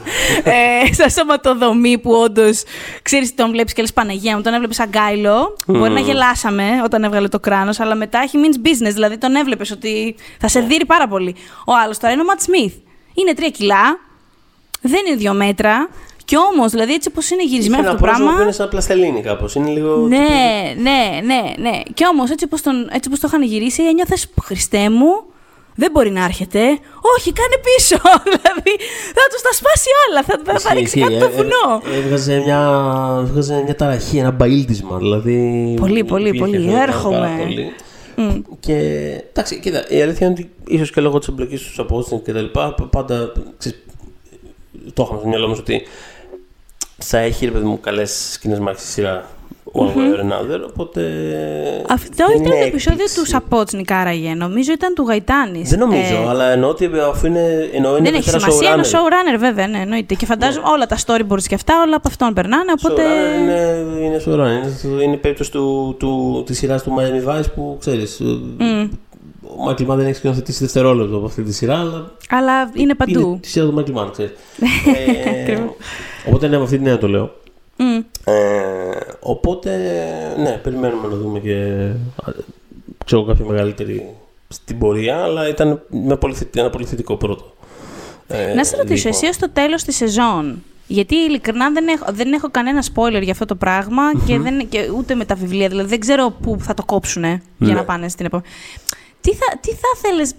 [0.44, 2.64] ε, σαν σωματοδομή που όντως
[3.02, 5.58] ξέρεις, τον βλέπεις και λες Παναγία μου, τον έβλεπες σαν γκάιλο.
[5.68, 9.72] Μπορεί να γελάσαμε όταν έβγαλε το κράνος, αλλά μετά έχει means business, δηλαδή τον έβλεπες
[9.72, 11.36] ότι θα σε δει πάρα πολύ.
[11.66, 12.74] Ο άλλος τώρα είναι ο Ματ Σμιθ.
[13.14, 14.00] Είναι τρία κιλά,
[14.82, 15.90] δεν είναι δύο μέτρα.
[16.26, 18.38] Κι όμως, δηλαδή έτσι όπω είναι Είχε γυρισμένο ένα αυτό το πρόσωπο πράγμα.
[18.38, 19.56] που είναι σαν πλαστελίνη κάπως.
[19.56, 19.96] Είναι λίγο.
[19.96, 20.18] Ναι,
[20.78, 21.80] ναι, ναι, ναι.
[21.94, 22.58] Και όμως, έτσι όπω
[22.92, 25.24] έτσι όπως το είχαν γυρίσει, ένιωθες Χριστέ μου,
[25.76, 26.60] δεν μπορεί να έρχεται.
[27.18, 27.98] Όχι, κάνε πίσω.
[28.24, 28.72] δηλαδή,
[29.18, 30.24] θα τους τα σπάσει όλα.
[30.24, 31.82] Θα, θα, θα ρίξει κάτι το βουνό.
[31.94, 32.62] Ε, Έβγαζε μια,
[33.28, 34.98] έβγαζε μια ταραχή, ένα μπαίλτισμα.
[34.98, 35.74] Δηλαδή.
[35.80, 36.56] Πολύ, πολύ, υπήρχε πολύ.
[36.58, 37.16] αυτό, ήταν Έρχομαι.
[37.18, 37.72] πάρα πολύ.
[38.60, 38.76] Και
[39.30, 42.34] εντάξει, κοίτα, η αλήθεια είναι ότι ίσως και λόγω της εμπλοκής τους από Austin και
[42.34, 43.32] τα λοιπά, πάντα.
[43.58, 43.78] Ξέρεις,
[44.94, 45.82] το είχαμε στο μυαλό μας ότι
[46.98, 49.26] θα έχει ρε παιδί μου καλές σκηνές μάχη σειρά.
[49.76, 51.02] One way or another, οπότε.
[51.90, 53.16] Αυτό δεν ήταν το είναι επεισόδιο έκπληξη.
[53.20, 54.34] του Σαπότσνικ, άραγε.
[54.34, 55.70] Νομίζω ήταν του Γαϊτάνης.
[55.70, 57.70] Δεν νομίζω, αλλά εννοώ ότι αφού είναι.
[57.74, 59.36] Εννοώ είναι Δεν έχει δεύτερα σημασία, είναι ο showrunner.
[59.36, 60.14] showrunner, βέβαια, ναι, εννοείται.
[60.14, 62.72] Και φαντάζομαι όλα τα storyboards και αυτά, όλα από αυτόν περνάνε.
[62.72, 63.02] Οπότε.
[63.04, 64.86] Showrunner είναι, είναι showrunner.
[64.86, 68.20] Είναι, είναι η περίπτωση του, του, της σειράς του Miami Vice που ξέρεις,
[68.58, 68.88] Μμ.
[69.58, 73.20] Ο Μάικλ Mann δεν έχει σκηνοθετήσει δευτερόλεπτο από αυτή τη σειρά, αλλά Αλλά είναι παντού.
[73.20, 74.32] είναι τη σειρά του Μάικλ Mann, ξέρεις.
[75.26, 75.74] ε, Ακριβώς.
[76.28, 77.36] οπότε ναι, με αυτή την έννοια το λέω.
[77.78, 78.02] Μμ.
[78.24, 78.34] Ε,
[79.20, 79.72] οπότε,
[80.38, 81.54] ναι, περιμένουμε να δούμε και
[82.26, 82.32] α,
[83.06, 84.10] ξέρω κάποια μεγαλύτερη
[84.48, 87.54] στην πορεία, αλλά ήταν ένα πολύ, θετικό- ένα πολύ θετικό πρώτο.
[88.28, 89.10] ε, Να σε ρωτήσω, δείγμα.
[89.18, 93.32] εσύ ως το τέλος της σεζόν, γιατί ειλικρινά δεν έχω, δεν έχω κανένα spoiler για
[93.32, 96.74] αυτό το πραγμα και, δεν, και ούτε με τα βιβλία, δηλαδή δεν ξέρω πού θα
[96.74, 97.74] το κόψουν για Ναι.
[97.74, 98.48] να πάνε στην επόμενη.
[99.24, 100.32] Τι θα, τι θα θέλεις,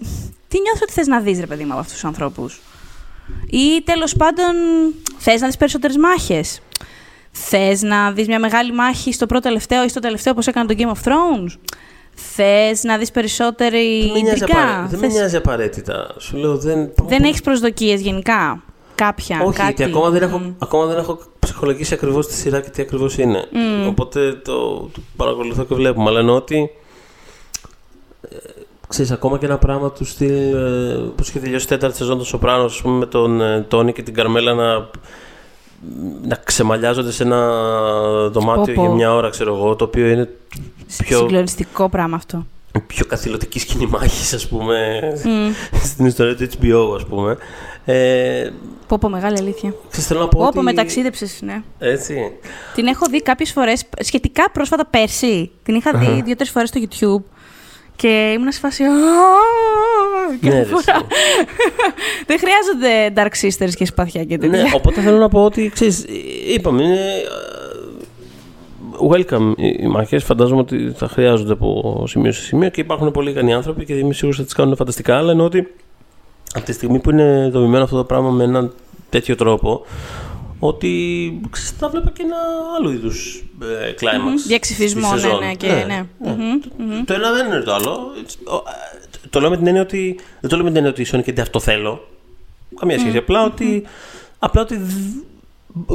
[0.47, 2.61] τι νιώθω ότι θες να δεις ρε παιδί μου από αυτούς τους ανθρώπους;
[3.49, 4.53] Ή τέλος πάντων
[5.17, 6.59] θες να δεις περισσότερες μάχες;
[7.31, 10.75] Θες να δεις μια μεγάλη μάχη στο πρώτο τελευταίο ή στο τελευταίο όπως έκανε το
[10.77, 11.57] Game of Thrones;
[12.13, 16.15] Θες να δεις περισσότερη Δεν με νοιάζει, ιντρικά; απαρα- δεν με Θες- νοιάζει απαραίτητα.
[16.19, 16.91] Σου λέω δεν.
[17.07, 18.63] Δεν έχεις προσδοκίες γενικά;
[18.95, 20.53] Κάποια, Όχι, κάτι; γιατί ακόμα δεν, έχω, Μμ.
[20.59, 23.47] ακόμα δεν έχω ψυχολογήσει ακριβώς τη σειρά και τι ακριβώς είναι.
[23.87, 26.09] Οπότε το, το παρακολουθώ και βλέπουμε.
[26.09, 26.69] Αλλά εννοώ ότι.
[28.21, 28.35] Ε,
[28.95, 30.29] ξέρεις, ακόμα και ένα πράγμα του στυλ.
[30.53, 33.93] Ε, Πώ είχε τελειώσει η τέταρτη σεζόν των Σοπράνο, ας πούμε, με τον ε, Τόνι
[33.93, 34.87] και την Καρμέλα να.
[36.27, 37.49] να ξεμαλιάζονται σε ένα
[38.29, 38.81] δωμάτιο Πω, πω.
[38.81, 40.29] για μια ώρα, ξέρω εγώ, το οποίο είναι
[41.03, 42.45] πιο, Συγκλονιστικό πράγμα αυτό.
[42.87, 45.77] πιο καθηλωτική σκηνή μάχης, ας πούμε, Μμ.
[45.83, 47.37] στην ιστορία του HBO, ας πούμε.
[47.85, 48.49] Ε,
[48.87, 49.73] Πω πω, μεγάλη αλήθεια.
[49.89, 50.55] ξέρεις, θέλω να πω Πω ότι...
[50.55, 51.61] πω, μεταξίδεψες, ναι.
[51.79, 52.15] Έτσι.
[52.75, 55.51] Την έχω δει κάποιες φορές, σχετικά πρόσφατα πέρσι.
[55.63, 57.23] Την είχα δει δύο-τρεις φορές στο YouTube
[57.95, 58.83] και ήμουν σε φάση...
[58.83, 58.87] «Α!»
[60.41, 61.01] Ναι, Κάθε ρε, φορά.
[62.27, 64.61] Δεν χρειάζονται Dark Sisters και σπαθιά και τέτοια.
[64.61, 66.05] Ναι, οπότε θέλω να πω ότι, ξέρεις,
[66.55, 67.25] είπαμε, είναι ε,
[69.09, 70.23] welcome οι οι μάχες.
[70.23, 74.13] Φαντάζομαι ότι θα χρειάζονται από σημείο σε σημείο και υπάρχουν πολύ ικανοί άνθρωποι και είμαι
[74.13, 75.73] σίγουρος ότι τις κάνουν φανταστικά, αλλά εννοώ ότι
[76.53, 78.73] από τη στιγμή που είναι δομημένο αυτό το πράγμα με έναν
[79.09, 79.85] τέτοιο τρόπο,
[80.67, 82.35] ότι ξέρεις, θα βλέπω και ένα
[82.77, 83.43] άλλο είδους
[83.87, 84.39] ε, κλάιμαξ.
[84.39, 85.39] στη Διαξυφισμό, ναι, σεζόν.
[85.39, 86.05] ναι, και ναι.
[86.19, 87.03] Μμμ, μμμ.
[87.05, 87.97] Το ένα δεν είναι το άλλο.
[88.25, 90.19] It's- ο- ε, Το λέω με την έννοια ότι.
[90.41, 92.07] Δεν το λέω με την έννοια ότι η Sony και δεν αυτό θέλω.
[92.79, 93.17] Καμία σχέση.
[93.17, 93.83] Απλά ότι.
[94.39, 95.23] Απλά ότι δ-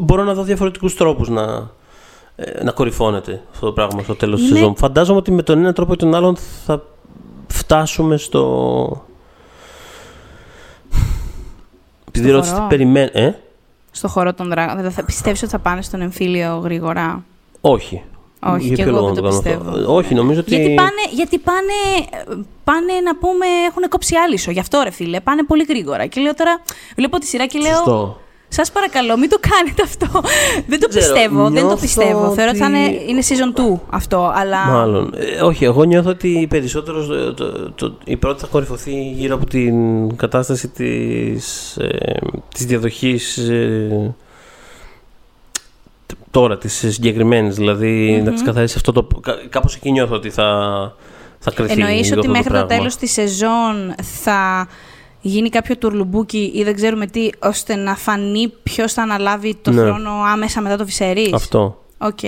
[0.02, 1.70] μπορώ να δω διαφορετικούς τρόπους να,
[2.36, 4.76] ε, να κορυφώνεται αυτό το πράγμα στο τέλος της Είναι- σεζόν.
[4.76, 6.82] Φαντάζομαι ότι με τον ένα τρόπο ή τον άλλον θα
[7.46, 9.04] φτάσουμε στο.
[12.08, 12.68] Επειδή Στο ρώτησε τι χορό.
[12.70, 13.10] περιμένει.
[13.12, 13.32] Ε;
[13.90, 14.76] Στο χώρο των δράκων.
[14.76, 17.24] Δηλαδή, θα πιστεύεις ότι θα πάνε στον εμφύλιο γρήγορα;
[17.60, 18.02] Όχι.
[18.42, 19.70] Όχι, Για και ποιο εγώ λόγο δεν να το κάνω αυτό.
[19.70, 19.94] πιστεύω.
[19.96, 20.54] Όχι, νομίζω ότι.
[20.54, 21.72] Γιατί πάνε, γιατί πάνε,
[22.64, 24.50] πάνε να πούμε, έχουν κόψει άλυσο.
[24.50, 26.06] Γι' αυτό ρε φίλε, πάνε πολύ γρήγορα.
[26.06, 26.62] Και λέω τώρα,
[26.96, 28.20] βλέπω τη σειρά και λέω, Σωστό.
[28.52, 30.06] Σας παρακαλώ μην το κάνετε αυτό.
[30.66, 32.30] δεν το ξέρω, πιστεύω, δεν το νιώθω πιστεύω.
[32.34, 34.64] Θεωρώ ότι θα είναι, ότι- είναι season 2 αυτό, αλλά...
[34.66, 35.12] Μάλλον.
[35.16, 39.46] Ε, όχι, εγώ νιώθω ότι περισσότερο το, το, το- η πρώτη θα κορυφωθεί γύρω από
[39.46, 42.16] την κατάσταση της, ε,
[42.54, 44.14] της διαδοχής ε,
[46.06, 47.54] τ- τώρα, της συγκεκριμένης.
[47.56, 49.06] Δηλαδή να ξεκαθαρίσει αυτό το...
[49.20, 50.46] κα- Κάπως εκεί νιώθω ότι θα,
[51.38, 52.66] θα κρυθεί Εννοείς λίγο ότι αυτό μέχρι το, πράγμα.
[52.76, 54.68] τέλος της σεζόν θα
[55.20, 59.80] γίνει κάποιο τουρλουμπούκι ή δεν ξέρουμε τι, ώστε να φανεί ποιος θα αναλάβει το Ναι.
[59.82, 61.30] θρόνο άμεσα μετά το Viserys.
[61.34, 61.82] Αυτό.
[61.98, 62.18] Οκ.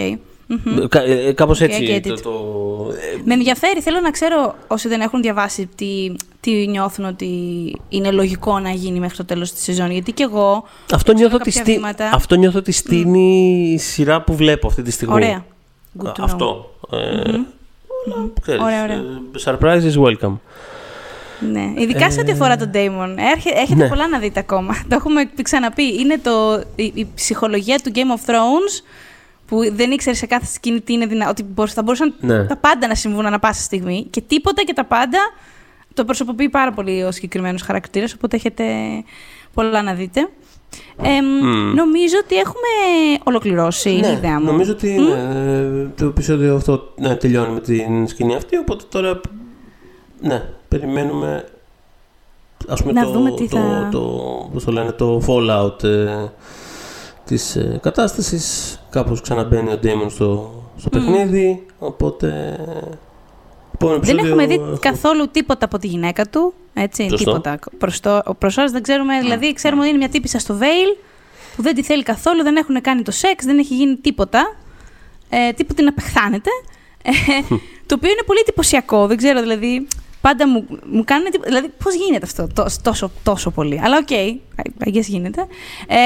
[0.46, 0.86] Μμμ.
[0.88, 2.20] Κα, ε, κάπως Okay, I έτσι get το, it.
[2.22, 2.30] το,
[2.92, 7.28] ε, Με ενδιαφέρει, θέλω να ξέρω όσοι δεν έχουν διαβάσει τι, τι νιώθουν ότι
[7.88, 9.90] είναι λογικό να γίνει μέχρι το τέλος της σεζόν.
[9.90, 12.10] Γιατί και εγώ, αυτό, νιώθω ότι κάποια στη, βήματα.
[12.14, 15.14] αυτό νιώθω ότι στείνει η σειρά που βλέπω αυτή τη στιγμή.
[15.14, 15.44] ωραία.
[16.02, 16.14] Good to know.
[16.22, 16.74] Αυτό.
[16.90, 17.44] Ε, αλλά,
[18.42, 18.96] ξέρεις, Ωραία, ωραία.
[18.96, 19.02] ε,
[19.44, 20.34] surprise is welcome.
[21.50, 21.72] Ναι.
[21.76, 23.14] Ειδικά σε ό,τι αφορά τον Damon.
[23.32, 23.88] Έρχε- έχετε ναι.
[23.88, 24.74] πολλά να δείτε ακόμα.
[24.88, 26.00] Το έχουμε πει- ξαναπεί.
[26.00, 28.82] Είναι το, η, η ψυχολογία του Game of Thrones
[29.46, 31.30] που δεν ήξερε σε κάθε σκηνή τι είναι δυνατό.
[31.30, 32.44] Ότι μπορείς- θα μπορούσαν Ναι.
[32.44, 34.06] τα πάντα να συμβούν ανα πάσα στιγμή.
[34.10, 35.18] Και τίποτα και τα πάντα
[35.94, 38.14] το προσωποποιεί πάρα πολύ ο συγκεκριμένος χαρακτήρας.
[38.14, 38.64] Οπότε έχετε
[39.54, 40.28] πολλά να δείτε.
[41.02, 41.24] Εμ,
[41.74, 42.68] Νομίζω ότι έχουμε
[43.24, 44.44] ολοκληρώσει η ιδέα μου.
[44.44, 49.20] Ναι, νομίζω ότι ναι, το επεισόδιο αυτό ναι, τελειώνει με την σκηνή αυτή, οπότε τώρα
[50.22, 51.44] ναι, περιμένουμε
[52.68, 54.00] ας πούμε Να το, δούμε τι το, θα- το,
[54.52, 56.24] πώς το λένε, το fallout ε,
[57.24, 58.76] της ε, κατάστασης.
[58.90, 62.58] Κάπως ξαναμπαίνει ο Damon στο, στο παιχνίδι, οπότε...
[63.74, 66.54] επόμενο Δεν επεισόδιο έχουμε δει έχουμε- καθόλου τίποτα από τη γυναίκα του.
[66.74, 67.24] Έτσι, Σωστό.
[67.24, 67.58] τίποτα.
[67.78, 70.96] Προς, το, προς ώρας δεν ξέρουμε, δηλαδή ξέρουμε ότι είναι μια τύπισσα στο Vale
[71.56, 74.56] που δεν τη θέλει καθόλου, δεν έχουν κάνει το σεξ, δεν έχει γίνει τίποτα.
[75.28, 76.50] Ε, τίποτα, την απεχθάνεται.
[77.02, 77.10] Ε,
[77.86, 79.86] το οποίο είναι πολύ εντυπωσιακό, δεν ξέρω, δηλαδή
[80.22, 81.48] πάντα μου, μου κάνουν εντύπωση.
[81.48, 83.80] Δηλαδή, πώς γίνεται αυτό τό- τόσο, τόσο πολύ.
[83.84, 84.36] Αλλά OK, okay,
[84.84, 85.46] I guess γίνεται.
[85.86, 85.96] Ε,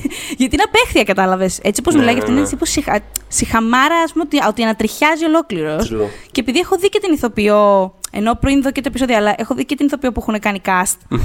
[0.38, 1.58] γιατί είναι απέχθεια, κατάλαβες.
[1.62, 2.48] Έτσι όπως Ναι, μιλάει για ναι, αυτήν, είναι ναι.
[2.48, 5.92] τύπου σιχα, σιχαμάρα, ας πούμε, ότι, ότι ανατριχιάζει ολόκληρος.
[5.92, 6.08] True.
[6.32, 9.54] Και επειδή έχω δει και την ηθοποιό, ενώ πριν δω και το επεισόδιο, αλλά έχω
[9.54, 10.98] δει και την ηθοποιό που έχουν κάνει cast.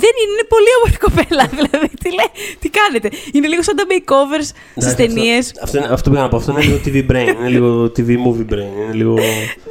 [0.00, 1.44] δεν είναι, είναι πολύ όμορφη κοπέλα.
[1.58, 2.30] Δηλαδή, τι, λέει,
[2.60, 5.46] τι κάνετε; Είναι λίγο σαν τα makeovers στις Εντάξει, ταινίες.
[5.48, 6.36] Αυτό, αυτό, είναι- αυτό πήγα να πω.
[6.36, 7.34] Αυτό είναι λίγο TV brain.
[7.38, 8.70] Είναι λίγο TV movie brain.
[8.84, 9.14] Είναι λίγο.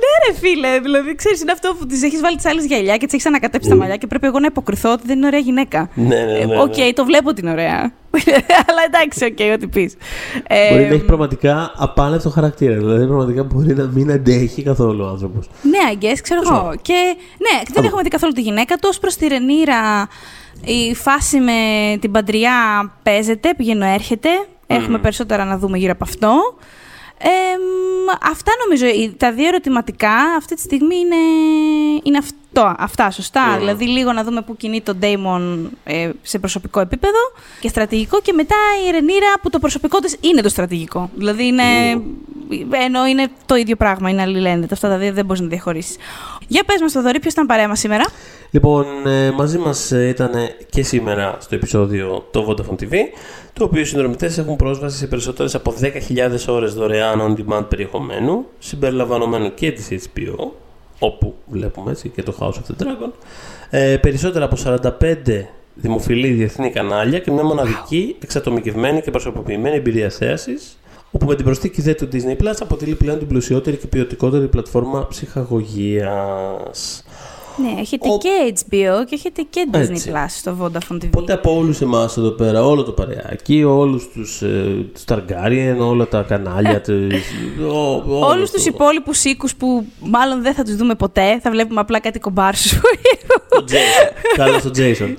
[0.03, 3.05] Ναι, ρε φίλε, δηλαδή ξέρεις, είναι αυτό που της έχεις βάλει της άλλης γυαλιά και
[3.05, 5.89] της έχεις ανακατέψει τα μαλλιά και πρέπει εγώ να υποκριθώ ότι δεν είναι ωραία γυναίκα.
[5.95, 6.37] Ναι, ναι, ναι.
[6.39, 6.61] Ε, ναι.
[6.61, 7.91] Οκ, το βλέπω ότι είναι ωραία.
[8.69, 9.95] Αλλά εντάξει, οκ, ό,τι πεις.
[10.71, 12.75] Μπορεί να έχει πραγματικά απάλευτο χαρακτήρα.
[12.75, 15.49] Δηλαδή, πραγματικά μπορεί να μην αντέχει καθόλου ο άνθρωπος.
[15.61, 16.73] Ναι, I guess, ξέρω εγώ.
[16.81, 18.89] Και ναι, δεν έχουμε δει καθόλου τη γυναίκα του.
[18.95, 20.07] Ως προς τη Ρενίρα,
[20.65, 21.53] η φάση με
[22.01, 24.29] την παντριά παίζεται, πηγαίνω έρχεται.
[24.67, 26.57] Έχουμε περισσότερα να δούμε γύρω από αυτό.
[27.17, 28.85] Ε, μ, αυτά νομίζω.
[28.85, 31.15] οι- Τα δύο ερωτηματικά αυτή τη στιγμή είναι,
[32.03, 33.57] είναι αυτά Το, αυτά σωστά.
[33.57, 37.17] Δηλαδή, λίγο να δούμε πού κινεί τον Ντέιμον ε, σε προσωπικό επίπεδο
[37.59, 38.21] και στρατηγικό.
[38.21, 38.55] Και μετά
[38.87, 41.09] η Ρενίρα που το προσωπικό της είναι το στρατηγικό.
[41.15, 41.63] Δηλαδή, είναι,
[42.85, 44.73] ενώ είναι το ίδιο πράγμα, είναι αλληλένδετο.
[44.73, 45.95] Αυτά τα δύο δεν μπορείς να διαχωρίσεις.
[46.47, 48.05] Για πες μας, Θοδωρή, ποιος ήταν παρέα μας σήμερα;
[48.51, 50.31] Λοιπόν, ε, μαζί μας ήταν
[50.69, 52.93] και σήμερα στο επεισόδιο το Vodafone TV,
[53.53, 59.53] το οποίο οι συνδρομητές έχουν πρόσβαση σε περισσότερες από 10.000 ώρες δωρεάν on-demand περιεχομένου, συμπεριλαμβανομένου
[59.53, 60.51] και της HBO,
[61.03, 63.11] όπου βλέπουμε έτσι και το House of the Dragon,
[63.69, 70.79] ε, περισσότερα από 45 δημοφιλή διεθνή κανάλια και μια μοναδική, εξατομικευμένη και προσωποποιημένη εμπειρία θέασης,
[71.11, 75.07] όπου με την προσθήκη δε του Disney Plus αποτελεί πλέον την πλουσιότερη και ποιοτικότερη πλατφόρμα
[75.07, 77.03] ψυχαγωγίας.
[77.57, 80.11] Ναι, έχετε Ο- και HBO και έχετε και Disney Έτσι.
[80.13, 81.05] Plus στο Vodafone TV.
[81.07, 86.07] Οπότε από όλους εμάς εδώ πέρα, όλο το παρεάκι, όλους τους ε, τους Targaryen, όλα
[86.07, 87.07] τα κανάλια του.
[88.07, 92.19] Όλους τους υπόλοιπους οίκους που μάλλον δεν θα τους δούμε ποτέ, θα βλέπουμε απλά κάτι
[92.19, 92.79] κομπάρσους.
[94.35, 95.13] Καλώ τον Jason.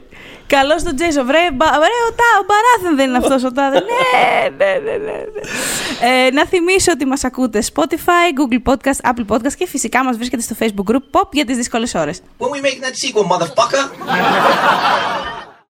[0.57, 3.79] Καλό τον Τζέισον, βρε, μπα, βρε ο, Τα, ο Μπαράθεν δεν είναι αυτός ο Τάδε.
[3.91, 5.13] ναι, ναι, ναι, ναι.
[5.33, 6.27] ναι.
[6.27, 10.43] Ε, να θυμίσω ότι μας ακούτε Spotify, Google Podcast, Apple Podcast και φυσικά μας βρίσκεται
[10.43, 12.21] στο Facebook group Pop για τις δύσκολες ώρες.
[12.39, 13.85] When we make that sequel, motherfucker.